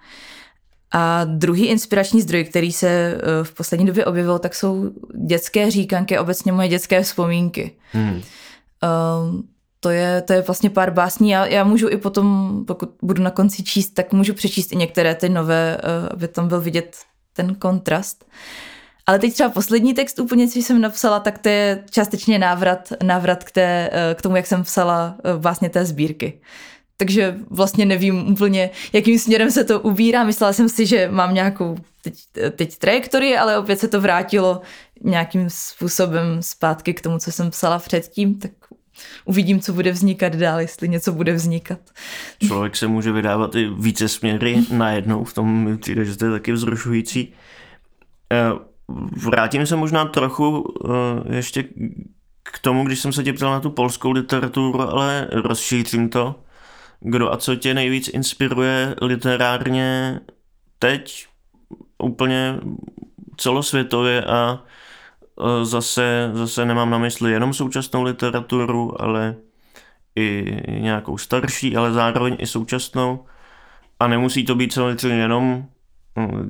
A 0.92 1.24
druhý 1.24 1.66
inspirační 1.66 2.22
zdroj, 2.22 2.44
který 2.44 2.72
se 2.72 2.88
eh, 2.88 3.44
v 3.44 3.54
poslední 3.54 3.86
době 3.86 4.06
objevil, 4.06 4.40
tak 4.40 4.56
jsou 4.56 4.92
dětské 5.28 5.72
říkanky, 5.72 6.20
obecně 6.20 6.52
moje 6.52 6.68
dětské 6.68 7.02
vzpomínky. 7.02 7.72
Hmm. 7.92 8.14
Uh, 8.14 9.42
to 9.80 9.90
je, 9.90 10.22
to 10.22 10.34
je 10.34 10.42
vlastně 10.42 10.70
pár 10.70 10.92
básní. 10.94 11.30
Já, 11.30 11.46
já 11.46 11.64
můžu 11.64 11.90
i 11.90 11.98
potom, 11.98 12.60
pokud 12.68 12.90
budu 13.02 13.24
na 13.24 13.32
konci 13.32 13.64
číst, 13.64 13.90
tak 13.90 14.14
můžu 14.14 14.34
přečíst 14.34 14.72
i 14.72 14.76
některé 14.76 15.16
ty 15.16 15.30
nové, 15.30 15.78
uh, 15.78 16.08
aby 16.12 16.28
tam 16.28 16.48
byl 16.48 16.62
vidět 16.62 16.98
ten 17.34 17.56
kontrast. 17.56 18.26
Ale 19.08 19.20
teď 19.20 19.34
třeba 19.34 19.50
poslední 19.50 19.94
text 19.94 20.20
úplně, 20.20 20.48
co 20.48 20.60
jsem 20.60 20.82
napsala, 20.82 21.20
tak 21.20 21.38
to 21.38 21.50
je 21.50 21.84
částečně 21.90 22.40
návrat, 22.40 22.94
návrat 23.04 23.44
k, 23.44 23.52
té, 23.52 23.90
k 24.16 24.22
tomu, 24.22 24.36
jak 24.36 24.48
jsem 24.48 24.64
psala 24.64 25.16
vlastně 25.38 25.70
té 25.70 25.86
sbírky 25.86 26.40
takže 26.98 27.36
vlastně 27.50 27.86
nevím 27.86 28.32
úplně, 28.32 28.70
jakým 28.94 29.20
směrem 29.20 29.52
se 29.52 29.64
to 29.64 29.80
ubírá. 29.80 30.24
Myslela 30.24 30.54
jsem 30.54 30.70
si, 30.70 30.86
že 30.86 31.10
mám 31.12 31.34
nějakou 31.34 31.78
teď, 32.02 32.16
teď 32.56 32.78
trajektorii, 32.78 33.38
ale 33.38 33.58
opět 33.58 33.80
se 33.80 33.88
to 33.88 34.02
vrátilo 34.02 34.62
nějakým 35.04 35.50
způsobem 35.50 36.42
zpátky 36.42 36.94
k 36.94 37.02
tomu, 37.02 37.20
co 37.20 37.32
jsem 37.32 37.50
psala 37.50 37.80
předtím, 37.80 38.40
tak 38.40 38.52
uvidím, 39.26 39.60
co 39.60 39.74
bude 39.74 39.92
vznikat 39.92 40.36
dál, 40.36 40.60
jestli 40.60 40.90
něco 40.90 41.12
bude 41.12 41.34
vznikat. 41.34 41.80
Člověk 42.48 42.76
se 42.76 42.88
může 42.88 43.12
vydávat 43.12 43.56
i 43.56 43.68
více 43.80 44.10
směry 44.10 44.58
najednou, 44.72 45.24
v 45.24 45.34
tom 45.34 45.64
mi 45.64 45.78
přijde, 45.78 46.06
že 46.06 46.18
to 46.18 46.26
je 46.26 46.32
taky 46.32 46.52
vzrušující. 46.52 47.34
Eh, 48.32 48.75
vrátím 49.24 49.66
se 49.66 49.76
možná 49.76 50.06
trochu 50.06 50.74
eh, 50.86 51.36
ještě 51.36 51.64
k 52.44 52.60
tomu, 52.62 52.86
když 52.86 53.00
jsem 53.00 53.14
se 53.14 53.24
tě 53.24 53.34
ptal 53.34 53.52
na 53.52 53.60
tu 53.60 53.70
polskou 53.70 54.12
literaturu, 54.12 54.82
ale 54.82 55.28
rozšířím 55.32 56.10
to 56.10 56.36
kdo 57.00 57.34
a 57.34 57.38
co 57.38 57.56
tě 57.56 57.74
nejvíc 57.74 58.08
inspiruje 58.08 58.96
literárně 59.02 60.20
teď, 60.80 61.28
úplně 61.98 62.60
celosvětově 63.38 64.24
a 64.24 64.64
zase, 65.64 66.32
zase 66.34 66.66
nemám 66.66 66.90
na 66.90 66.98
mysli 66.98 67.32
jenom 67.32 67.54
současnou 67.54 68.04
literaturu, 68.04 69.02
ale 69.02 69.36
i 70.16 70.62
nějakou 70.68 71.18
starší, 71.18 71.76
ale 71.76 71.94
zároveň 71.94 72.36
i 72.40 72.48
současnou. 72.48 73.26
A 74.00 74.08
nemusí 74.08 74.46
to 74.46 74.56
být 74.56 74.74
samozřejmě 74.74 75.22
jenom, 75.22 75.66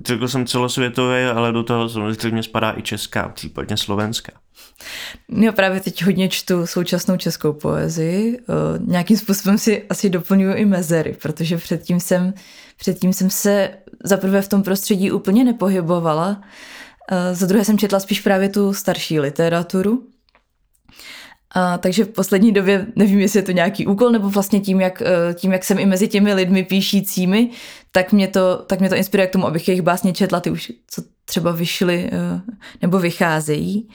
řekl 0.06 0.28
jsem 0.28 0.46
celosvětové, 0.46 1.32
ale 1.32 1.52
do 1.52 1.64
toho 1.64 1.90
samozřejmě 1.90 2.44
spadá 2.44 2.74
i 2.78 2.82
česká, 2.82 3.30
případně 3.30 3.78
slovenská. 3.78 4.32
Já 5.30 5.52
právě 5.52 5.80
teď 5.80 6.04
hodně 6.04 6.30
čtu 6.30 6.68
současnou 6.68 7.18
českou 7.18 7.54
poezii. 7.54 8.40
Nějakým 8.80 9.18
způsobem 9.18 9.58
si 9.58 9.84
asi 9.90 10.10
doplňuju 10.10 10.56
i 10.56 10.66
mezery, 10.66 11.18
protože 11.22 11.58
předtím 11.58 12.00
jsem, 12.00 12.34
předtím 12.78 13.14
jsem 13.14 13.30
se 13.30 13.70
zaprvé 14.04 14.42
v 14.42 14.50
tom 14.50 14.64
prostředí 14.64 15.12
úplně 15.12 15.44
nepohybovala. 15.44 16.42
Za 17.32 17.46
druhé 17.46 17.66
jsem 17.66 17.78
četla 17.78 18.00
spíš 18.00 18.22
právě 18.22 18.50
tu 18.50 18.74
starší 18.74 19.20
literaturu. 19.20 20.04
A, 21.58 21.78
takže 21.78 22.06
v 22.06 22.10
poslední 22.10 22.52
době 22.52 22.88
nevím, 22.96 23.20
jestli 23.20 23.40
je 23.40 23.44
to 23.44 23.52
nějaký 23.52 23.88
úkol, 23.88 24.10
nebo 24.10 24.30
vlastně 24.30 24.60
tím 24.60 24.82
jak, 24.82 25.04
tím, 25.34 25.52
jak 25.52 25.64
jsem 25.64 25.80
i 25.80 25.86
mezi 25.86 26.08
těmi 26.08 26.34
lidmi 26.34 26.64
píšícími, 26.64 27.50
tak 27.96 28.12
mě 28.12 28.28
to, 28.28 28.58
tak 28.68 28.80
mě 28.80 28.90
to 28.90 28.96
inspiruje 28.96 29.28
k 29.28 29.32
tomu, 29.32 29.48
abych 29.48 29.68
jejich 29.68 29.82
básně 29.82 30.14
četla, 30.14 30.40
ty 30.40 30.52
už 30.52 30.72
co 30.88 31.02
třeba 31.26 31.52
vyšly 31.52 32.12
nebo 32.82 33.00
vycházejí. 33.00 33.90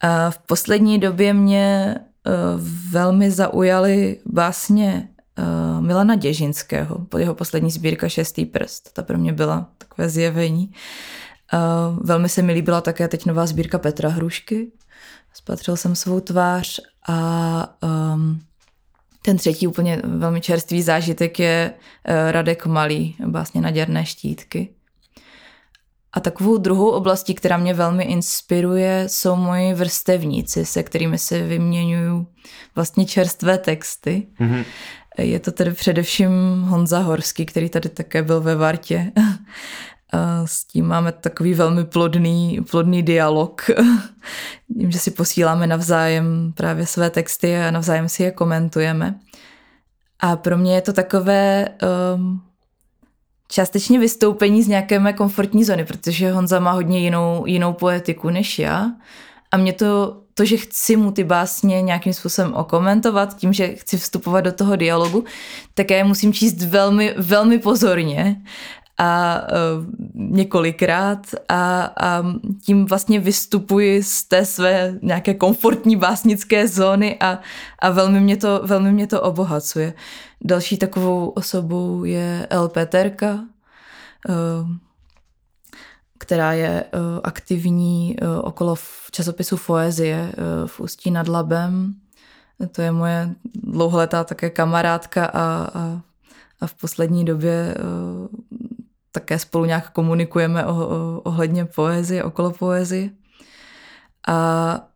A 0.00 0.30
v 0.30 0.38
poslední 0.38 0.98
době 0.98 1.34
mě 1.34 1.96
eh, 1.96 2.30
velmi 2.90 3.30
zaujaly 3.30 4.20
básně 4.26 5.08
eh, 5.38 5.80
Milana 5.80 6.14
Děžinského, 6.14 7.06
jeho 7.18 7.34
poslední 7.34 7.70
sbírka 7.70 8.08
Šestý 8.08 8.44
prst. 8.44 8.92
Ta 8.92 9.02
pro 9.02 9.18
mě 9.18 9.32
byla 9.32 9.68
takové 9.78 10.08
zjevení. 10.08 10.72
Velmi 12.00 12.28
se 12.28 12.42
mi 12.42 12.52
líbila 12.52 12.80
také 12.80 13.08
teď 13.08 13.26
nová 13.26 13.46
sbírka 13.46 13.78
Petra 13.78 14.08
Hrušky. 14.08 14.72
Spatřil 15.32 15.76
jsem 15.76 15.94
svou 15.94 16.20
tvář 16.20 16.80
a 17.08 17.78
um, 18.14 18.40
ten 19.22 19.36
třetí 19.36 19.66
úplně 19.66 20.02
velmi 20.04 20.40
čerstvý 20.40 20.82
zážitek 20.82 21.38
je 21.38 21.72
uh, 21.74 22.30
Radek 22.30 22.66
Malý, 22.66 23.16
básně 23.26 23.60
Naděrné 23.60 24.06
štítky. 24.06 24.68
A 26.12 26.20
takovou 26.20 26.56
druhou 26.56 26.90
oblastí, 26.90 27.34
která 27.34 27.56
mě 27.56 27.74
velmi 27.74 28.04
inspiruje, 28.04 29.04
jsou 29.06 29.36
moji 29.36 29.74
vrstevníci, 29.74 30.64
se 30.64 30.82
kterými 30.82 31.18
se 31.18 31.42
vyměňuju 31.42 32.26
vlastně 32.74 33.06
čerstvé 33.06 33.58
texty. 33.58 34.26
Mm-hmm. 34.40 34.64
Je 35.18 35.40
to 35.40 35.52
tedy 35.52 35.72
především 35.72 36.62
Honza 36.62 36.98
Horský, 36.98 37.46
který 37.46 37.68
tady 37.68 37.88
také 37.88 38.22
byl 38.22 38.40
ve 38.40 38.54
Vartě. 38.54 39.12
S 40.44 40.64
tím 40.64 40.86
máme 40.86 41.12
takový 41.12 41.54
velmi 41.54 41.84
plodný, 41.84 42.60
plodný 42.70 43.02
dialog. 43.02 43.70
Tím, 44.78 44.90
že 44.90 44.98
si 44.98 45.10
posíláme 45.10 45.66
navzájem 45.66 46.52
právě 46.56 46.86
své 46.86 47.10
texty 47.10 47.56
a 47.56 47.70
navzájem 47.70 48.08
si 48.08 48.22
je 48.22 48.30
komentujeme. 48.30 49.20
A 50.20 50.36
pro 50.36 50.58
mě 50.58 50.74
je 50.74 50.80
to 50.80 50.92
takové 50.92 51.68
um, 52.14 52.42
částečně 53.48 53.98
vystoupení 53.98 54.62
z 54.62 54.68
nějaké 54.68 54.98
mé 54.98 55.12
komfortní 55.12 55.64
zóny, 55.64 55.84
protože 55.84 56.32
Honza 56.32 56.60
má 56.60 56.72
hodně 56.72 56.98
jinou, 56.98 57.46
jinou 57.46 57.72
poetiku 57.72 58.30
než 58.30 58.58
já. 58.58 58.90
A 59.50 59.56
mě 59.56 59.72
to, 59.72 60.20
to, 60.34 60.44
že 60.44 60.56
chci 60.56 60.96
mu 60.96 61.12
ty 61.12 61.24
básně 61.24 61.82
nějakým 61.82 62.12
způsobem 62.12 62.54
okomentovat, 62.54 63.36
tím, 63.36 63.52
že 63.52 63.68
chci 63.68 63.98
vstupovat 63.98 64.40
do 64.40 64.52
toho 64.52 64.76
dialogu, 64.76 65.24
tak 65.74 65.90
já 65.90 65.96
je 65.96 66.04
musím 66.04 66.32
číst 66.32 66.62
velmi, 66.62 67.14
velmi 67.18 67.58
pozorně 67.58 68.42
a 69.00 69.42
uh, 69.42 69.86
několikrát 70.14 71.26
a, 71.48 71.82
a 72.00 72.22
tím 72.62 72.86
vlastně 72.86 73.20
vystupuji 73.20 74.02
z 74.02 74.24
té 74.24 74.44
své 74.44 74.98
nějaké 75.02 75.34
komfortní 75.34 75.96
básnické 75.96 76.68
zóny 76.68 77.16
a, 77.20 77.38
a 77.78 77.90
velmi, 77.90 78.20
mě 78.20 78.36
to, 78.36 78.60
velmi 78.64 78.92
mě 78.92 79.06
to 79.06 79.22
obohacuje. 79.22 79.94
Další 80.44 80.78
takovou 80.78 81.28
osobou 81.28 82.04
je 82.04 82.46
El 82.50 82.68
Peterka, 82.68 83.32
uh, 83.34 84.70
která 86.18 86.52
je 86.52 86.84
uh, 86.84 87.00
aktivní 87.24 88.16
okolo 88.42 88.76
časopisu 89.10 89.56
Foezie 89.56 90.32
v 90.66 90.80
Ústí 90.80 91.10
nad 91.10 91.28
Labem. 91.28 91.94
To 92.72 92.82
je 92.82 92.92
moje 92.92 93.34
dlouholetá 93.54 94.24
také 94.24 94.50
kamarádka 94.50 95.24
a, 95.24 95.40
a, 95.74 96.00
a 96.60 96.66
v 96.66 96.74
poslední 96.74 97.24
době 97.24 97.74
také 99.12 99.38
spolu 99.38 99.64
nějak 99.64 99.90
komunikujeme 99.90 100.66
o, 100.66 100.74
o, 100.74 101.20
ohledně 101.20 101.64
poezie, 101.64 102.24
okolo 102.24 102.50
poezie. 102.50 103.10
A 104.28 104.90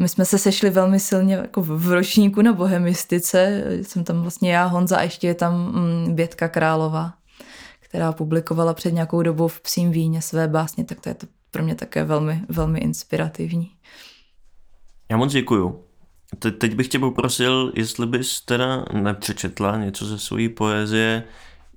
my 0.00 0.08
jsme 0.08 0.24
se 0.24 0.38
sešli 0.38 0.70
velmi 0.70 1.00
silně 1.00 1.34
jako 1.34 1.62
v 1.62 1.92
ročníku 1.92 2.42
na 2.42 2.52
bohemistice. 2.52 3.64
Jsem 3.82 4.04
tam 4.04 4.22
vlastně 4.22 4.52
já, 4.52 4.64
Honza 4.64 4.96
a 4.96 5.02
ještě 5.02 5.26
je 5.26 5.34
tam 5.34 5.54
mm, 5.54 6.14
Bětka 6.14 6.48
Králová, 6.48 7.14
která 7.80 8.12
publikovala 8.12 8.74
před 8.74 8.92
nějakou 8.92 9.22
dobou 9.22 9.48
v 9.48 9.60
Psím 9.60 9.90
víně 9.90 10.22
své 10.22 10.48
básně, 10.48 10.84
tak 10.84 11.00
to 11.00 11.08
je 11.08 11.14
to 11.14 11.26
pro 11.50 11.62
mě 11.62 11.74
také 11.74 12.04
velmi, 12.04 12.42
velmi 12.48 12.78
inspirativní. 12.78 13.70
Já 15.10 15.16
moc 15.16 15.32
děkuju. 15.32 15.84
Te- 16.38 16.50
teď 16.50 16.74
bych 16.74 16.88
tě 16.88 16.98
poprosil, 16.98 17.72
jestli 17.74 18.06
bys 18.06 18.40
teda 18.40 18.84
nepřečetla 18.92 19.76
něco 19.76 20.06
ze 20.06 20.18
své 20.18 20.48
poezie 20.48 21.24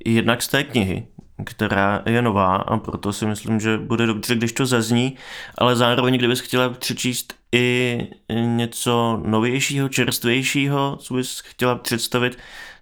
jednak 0.05 0.41
z 0.41 0.47
té 0.47 0.63
knihy, 0.63 1.07
která 1.45 2.03
je 2.05 2.21
nová 2.21 2.55
a 2.55 2.77
proto 2.77 3.13
si 3.13 3.25
myslím, 3.25 3.59
že 3.59 3.77
bude 3.77 4.05
dobře, 4.05 4.35
když 4.35 4.53
to 4.53 4.65
zazní, 4.65 5.15
ale 5.57 5.75
zároveň, 5.75 6.17
kdybys 6.17 6.39
chtěla 6.39 6.69
přečíst 6.69 7.33
i 7.51 7.97
něco 8.33 9.21
novějšího, 9.25 9.89
čerstvějšího, 9.89 10.97
co 11.01 11.13
bys 11.13 11.39
chtěla 11.39 11.75
představit, 11.75 12.37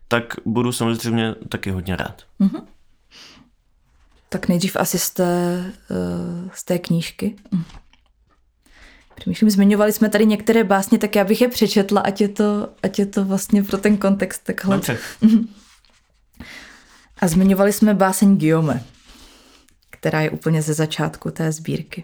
tak 0.07 0.23
budu 0.45 0.71
samozřejmě 0.71 1.35
taky 1.49 1.71
hodně 1.71 1.95
rád. 1.95 2.23
Mm-hmm. 2.41 2.61
Tak 4.29 4.47
nejdřív 4.47 4.75
asi 4.75 4.99
z 4.99 5.09
té, 5.09 5.63
uh, 5.89 6.49
z 6.53 6.63
té 6.63 6.79
knížky. 6.79 7.35
Přemýšlím, 9.15 9.49
zmiňovali 9.49 9.91
jsme 9.91 10.09
tady 10.09 10.25
některé 10.25 10.63
básně, 10.63 10.97
tak 10.97 11.15
já 11.15 11.23
bych 11.23 11.41
je 11.41 11.47
přečetla, 11.47 12.01
ať 12.01 12.21
je 12.21 12.27
to, 12.27 12.69
ať 12.83 12.99
je 12.99 13.05
to 13.05 13.25
vlastně 13.25 13.63
pro 13.63 13.77
ten 13.77 13.97
kontext 13.97 14.43
takhle. 14.43 14.75
Dobře. 14.75 14.97
A 17.21 17.27
zmiňovali 17.27 17.73
jsme 17.73 17.93
báseň 17.93 18.37
Guillaume, 18.37 18.83
která 19.89 20.21
je 20.21 20.29
úplně 20.29 20.61
ze 20.61 20.73
začátku 20.73 21.31
té 21.31 21.51
sbírky. 21.51 22.03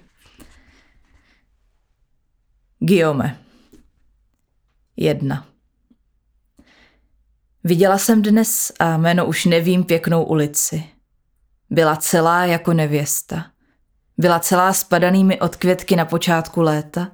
Guillaume. 2.80 3.39
Jedna. 4.97 5.47
Viděla 7.63 7.97
jsem 7.97 8.21
dnes, 8.21 8.71
a 8.80 8.97
jméno 8.97 9.25
už 9.25 9.45
nevím, 9.45 9.84
pěknou 9.84 10.23
ulici. 10.23 10.84
Byla 11.69 11.95
celá 11.95 12.45
jako 12.45 12.73
nevěsta. 12.73 13.51
Byla 14.17 14.39
celá 14.39 14.73
spadanými 14.73 15.39
od 15.39 15.56
květky 15.56 15.95
na 15.95 16.06
počátku 16.06 16.62
léta 16.62 17.12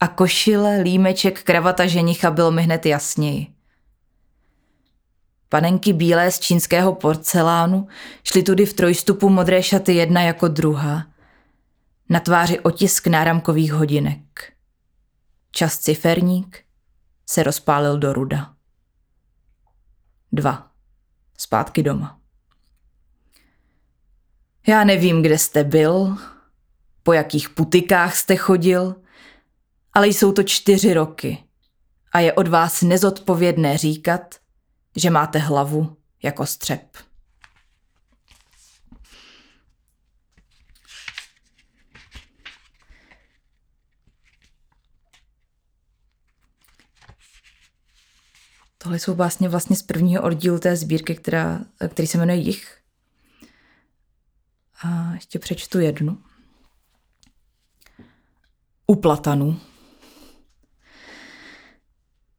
a 0.00 0.08
košile, 0.08 0.80
límeček, 0.82 1.42
kravata 1.42 1.86
ženicha 1.86 2.30
byl 2.30 2.50
mi 2.50 2.62
hned 2.62 2.86
jasněji. 2.86 3.57
Panenky 5.48 5.92
bílé 5.92 6.30
z 6.30 6.40
čínského 6.40 6.94
porcelánu 6.94 7.88
šly 8.24 8.42
tudy 8.42 8.66
v 8.66 8.72
trojstupu 8.72 9.28
modré 9.28 9.62
šaty 9.62 9.94
jedna 9.94 10.22
jako 10.22 10.48
druhá. 10.48 11.06
Na 12.08 12.20
tváři 12.20 12.60
otisk 12.60 13.06
náramkových 13.06 13.72
hodinek. 13.72 14.52
Čas 15.50 15.78
ciferník 15.78 16.64
se 17.26 17.42
rozpálil 17.42 17.98
do 17.98 18.12
ruda. 18.12 18.54
Dva. 20.32 20.70
Zpátky 21.38 21.82
doma. 21.82 22.20
Já 24.66 24.84
nevím, 24.84 25.22
kde 25.22 25.38
jste 25.38 25.64
byl, 25.64 26.16
po 27.02 27.12
jakých 27.12 27.48
putikách 27.48 28.16
jste 28.16 28.36
chodil, 28.36 28.94
ale 29.92 30.08
jsou 30.08 30.32
to 30.32 30.42
čtyři 30.42 30.94
roky 30.94 31.44
a 32.12 32.20
je 32.20 32.32
od 32.32 32.48
vás 32.48 32.82
nezodpovědné 32.82 33.78
říkat, 33.78 34.34
že 34.98 35.10
máte 35.10 35.38
hlavu 35.38 35.96
jako 36.22 36.46
střep. 36.46 36.96
Tohle 48.78 48.98
jsou 48.98 49.14
vlastně 49.14 49.48
vlastně 49.48 49.76
z 49.76 49.82
prvního 49.82 50.22
oddílu 50.22 50.58
té 50.58 50.76
sbírky, 50.76 51.14
která, 51.14 51.60
který 51.88 52.08
se 52.08 52.18
jmenuje 52.18 52.38
Jich. 52.38 52.78
A 54.82 55.12
ještě 55.14 55.38
přečtu 55.38 55.80
jednu. 55.80 56.22
U 58.86 58.96
platanů. 58.96 59.60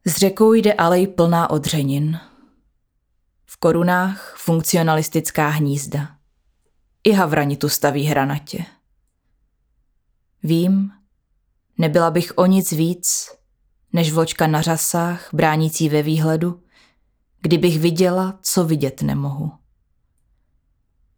S 0.06 0.18
řekou 0.18 0.54
jde 0.54 0.74
alej 0.74 1.08
plná 1.08 1.50
odřenin. 1.50 2.20
Korunách 3.62 4.36
funkcionalistická 4.38 5.48
hnízda. 5.48 6.18
I 7.04 7.12
havrani 7.12 7.58
tu 7.58 7.70
staví 7.70 8.04
hranatě. 8.04 8.66
Vím, 10.44 10.92
nebyla 11.78 12.12
bych 12.12 12.38
o 12.38 12.46
nic 12.46 12.72
víc, 12.72 13.30
než 13.94 14.12
vločka 14.12 14.48
na 14.48 14.62
řasách, 14.62 15.30
bránící 15.34 15.90
ve 15.90 16.04
výhledu, 16.04 16.64
kdybych 17.42 17.80
viděla, 17.80 18.40
co 18.42 18.66
vidět 18.66 19.02
nemohu. 19.02 19.52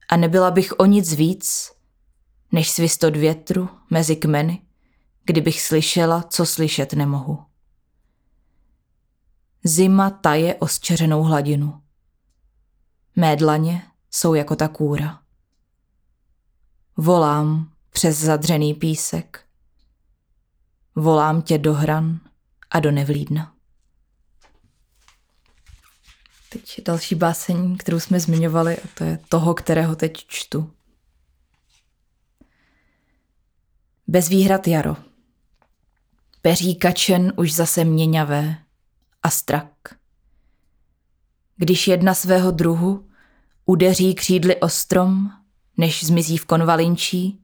A 0.10 0.18
nebyla 0.18 0.52
bych 0.52 0.80
o 0.80 0.86
nic 0.86 1.14
víc, 1.14 1.72
než 2.52 2.72
svist 2.72 3.04
od 3.04 3.16
větru 3.16 3.70
mezi 3.90 4.16
kmeny, 4.16 4.62
kdybych 5.26 5.62
slyšela, 5.62 6.24
co 6.24 6.46
slyšet 6.46 6.94
nemohu. 6.94 7.46
Zima 9.64 10.10
taje 10.10 10.56
osčeřenou 10.56 11.24
hladinu. 11.24 11.81
Mé 13.16 13.36
dlaně 13.36 13.88
jsou 14.12 14.34
jako 14.34 14.56
ta 14.56 14.68
kůra. 14.68 15.22
Volám 16.98 17.72
přes 17.90 18.18
zadřený 18.18 18.74
písek. 18.74 19.46
Volám 20.96 21.42
tě 21.42 21.58
do 21.58 21.74
hran 21.74 22.20
a 22.70 22.80
do 22.80 22.92
nevlídna. 22.92 23.56
Teď 26.50 26.82
další 26.86 27.16
báseň, 27.16 27.78
kterou 27.78 28.00
jsme 28.00 28.20
zmiňovali, 28.20 28.78
a 28.78 28.88
to 28.94 29.04
je 29.04 29.20
toho, 29.30 29.54
kterého 29.54 29.96
teď 29.96 30.26
čtu. 30.28 30.74
Bez 34.08 34.30
výhrad 34.30 34.68
jaro. 34.68 34.98
Peří 36.42 36.76
kačen 36.76 37.34
už 37.38 37.54
zase 37.54 37.84
měňavé 37.84 38.58
a 39.24 39.30
strak. 39.30 39.71
Když 41.62 41.88
jedna 41.88 42.14
svého 42.14 42.52
druhu 42.52 43.10
udeří 43.66 44.16
křídly 44.16 44.56
o 44.56 44.70
strom, 44.70 45.30
než 45.78 46.04
zmizí 46.04 46.38
v 46.38 46.46
konvalinčí, 46.46 47.44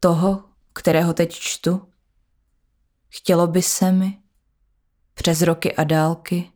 toho, 0.00 0.44
kterého 0.72 1.14
teď 1.14 1.32
čtu, 1.32 1.88
chtělo 3.08 3.46
by 3.46 3.62
se 3.62 3.92
mi 3.92 4.18
přes 5.14 5.42
roky 5.42 5.76
a 5.76 5.84
dálky 5.84 6.50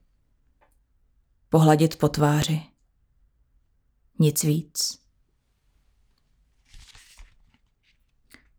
pohladit 1.48 1.98
po 1.98 2.09
tváři. 2.09 2.62
Nic 4.18 4.44
víc. 4.44 4.98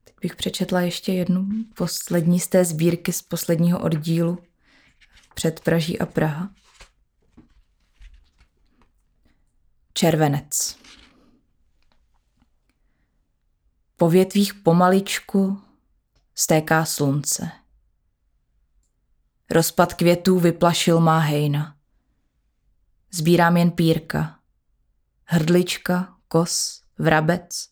Teď 0.04 0.15
bych 0.21 0.36
přečetla 0.36 0.82
ještě 0.82 1.13
jednu 1.13 1.47
poslední 1.76 2.39
z 2.39 2.47
té 2.47 2.65
sbírky 2.65 3.13
z 3.13 3.21
posledního 3.21 3.80
oddílu 3.80 4.38
před 5.34 5.60
Praží 5.60 6.00
a 6.00 6.06
Praha. 6.06 6.61
Červenec. 9.94 10.78
Po 13.98 14.10
větvích 14.10 14.54
pomaličku 14.54 15.62
stéká 16.36 16.86
slunce. 16.86 17.52
Rozpad 19.50 19.94
květů 19.94 20.40
vyplašil 20.40 21.00
má 21.00 21.20
hejna. 21.20 21.78
Zbírám 23.12 23.58
jen 23.58 23.72
pírka. 23.72 24.40
Hrdlička, 25.26 26.18
kos, 26.28 26.84
vrabec, 26.98 27.70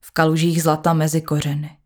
v 0.00 0.10
kalužích 0.10 0.62
zlata 0.62 0.92
mezi 0.92 1.22
kořeny. 1.22 1.78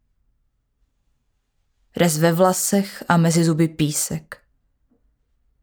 Rez 1.96 2.18
ve 2.18 2.33
vlasech 2.33 3.05
a 3.09 3.16
mezi 3.16 3.44
zuby 3.44 3.68
písek. 3.68 4.42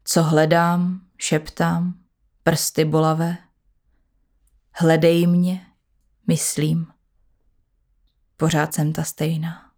Co 0.04 0.22
hledám, 0.22 1.06
šeptám, 1.16 1.94
prsty 2.42 2.84
bolavé. 2.84 3.49
Hledej 4.72 5.26
mě, 5.26 5.66
myslím. 6.26 6.86
Pořád 8.36 8.74
jsem 8.74 8.92
ta 8.92 9.04
stejná. 9.04 9.72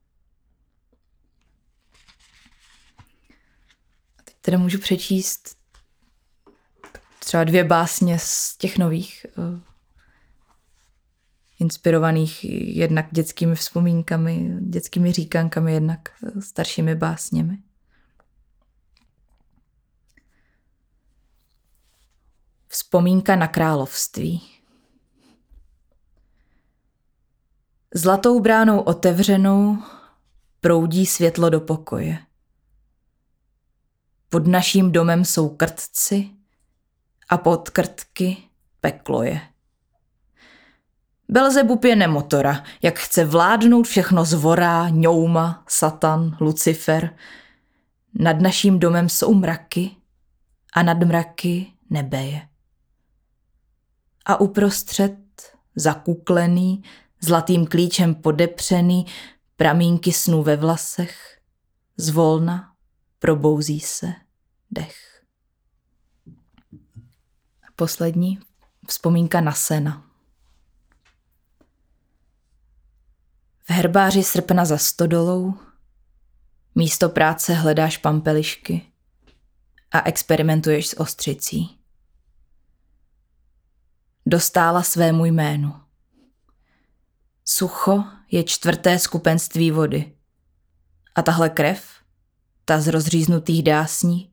A 4.19 4.23
teď 4.25 4.37
teda 4.41 4.59
můžu 4.59 4.79
přečíst 4.79 5.57
třeba 7.19 7.45
dvě 7.45 7.65
básně 7.65 8.19
z 8.19 8.57
těch 8.57 8.79
nových, 8.79 9.27
uh, 9.37 9.61
inspirovaných 11.63 12.45
jednak 12.77 13.07
dětskými 13.11 13.55
vzpomínkami, 13.55 14.57
dětskými 14.61 15.13
říkankami, 15.13 15.73
jednak 15.73 16.09
eh, 16.09 16.43
staršími 16.43 16.95
básněmi. 16.95 17.59
Vzpomínka 22.69 23.37
na 23.37 23.49
království. 23.49 24.52
Zlatou 27.95 28.41
bránou 28.41 28.81
otevřenou 28.81 29.79
proudí 30.61 31.07
světlo 31.07 31.51
do 31.51 31.61
pokoje. 31.61 32.19
Pod 34.29 34.47
naším 34.47 34.93
domem 34.93 35.25
jsou 35.25 35.49
krtci 35.49 36.31
a 37.29 37.39
pod 37.39 37.71
krtky 37.71 38.37
peklo 38.81 39.23
je. 39.23 39.41
Belzebub 41.29 41.85
je 41.85 41.97
nemotora, 41.97 42.65
jak 42.83 42.99
chce 42.99 43.25
vládnout 43.25 43.87
všechno 43.87 44.25
zvorá, 44.25 44.89
ňouma, 44.89 45.65
satan, 45.69 46.37
Lucifer. 46.41 47.17
Nad 48.15 48.41
naším 48.41 48.79
domem 48.79 49.09
jsou 49.09 49.35
mraky 49.35 49.91
a 50.73 50.83
nad 50.83 50.99
mraky 50.99 51.73
nebe 51.91 52.23
je. 52.23 52.49
A 54.27 54.41
uprostřed, 54.41 55.17
zakuklený, 55.77 56.83
zlatým 57.25 57.67
klíčem 57.67 58.15
podepřený, 58.15 59.07
pramínky 59.57 60.13
snů 60.13 60.43
ve 60.43 60.57
vlasech, 60.57 61.41
zvolna 61.97 62.75
probouzí 63.19 63.81
se 63.81 64.13
dech. 64.71 65.25
A 67.63 67.73
poslední 67.77 68.39
vzpomínka 68.89 69.41
na 69.41 69.53
sena. 69.53 70.07
V 73.63 73.71
herbáři 73.71 74.23
srpna 74.23 74.65
za 74.65 74.79
stodolou 74.79 75.55
místo 76.75 77.09
práce 77.09 77.55
hledáš 77.55 77.97
pampelišky 77.97 78.93
a 79.91 80.01
experimentuješ 80.01 80.89
s 80.89 81.01
ostřicí. 81.01 81.79
dostála 84.27 84.83
svému 84.83 85.25
jménu. 85.25 85.82
Sucho 87.45 88.05
je 88.31 88.45
čtvrté 88.45 88.99
skupenství 88.99 89.71
vody. 89.71 90.17
A 91.15 91.23
tahle 91.23 91.51
krev, 91.51 91.85
ta 92.65 92.81
z 92.81 92.89
rozříznutých 92.89 93.63
dásní, 93.63 94.33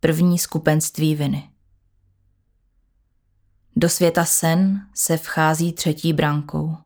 první 0.00 0.38
skupenství 0.38 1.14
viny. 1.14 1.50
Do 3.76 3.88
světa 3.88 4.24
sen 4.24 4.88
se 4.94 5.16
vchází 5.16 5.72
třetí 5.72 6.12
brankou. 6.12 6.76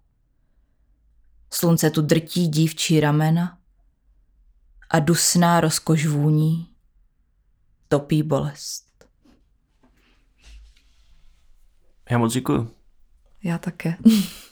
Slunce 1.51 1.91
tu 1.91 2.03
drtí 2.03 2.49
dívčí 2.49 3.01
ramena 3.01 3.59
a 4.91 4.99
dusná 4.99 5.61
rozkoš 5.61 6.07
vůní 6.07 6.71
topí 7.89 8.23
bolest. 8.23 9.09
Já 12.11 12.19
moc 12.19 12.33
děkuju. 12.33 12.71
Já 13.43 13.59
také. 13.59 13.97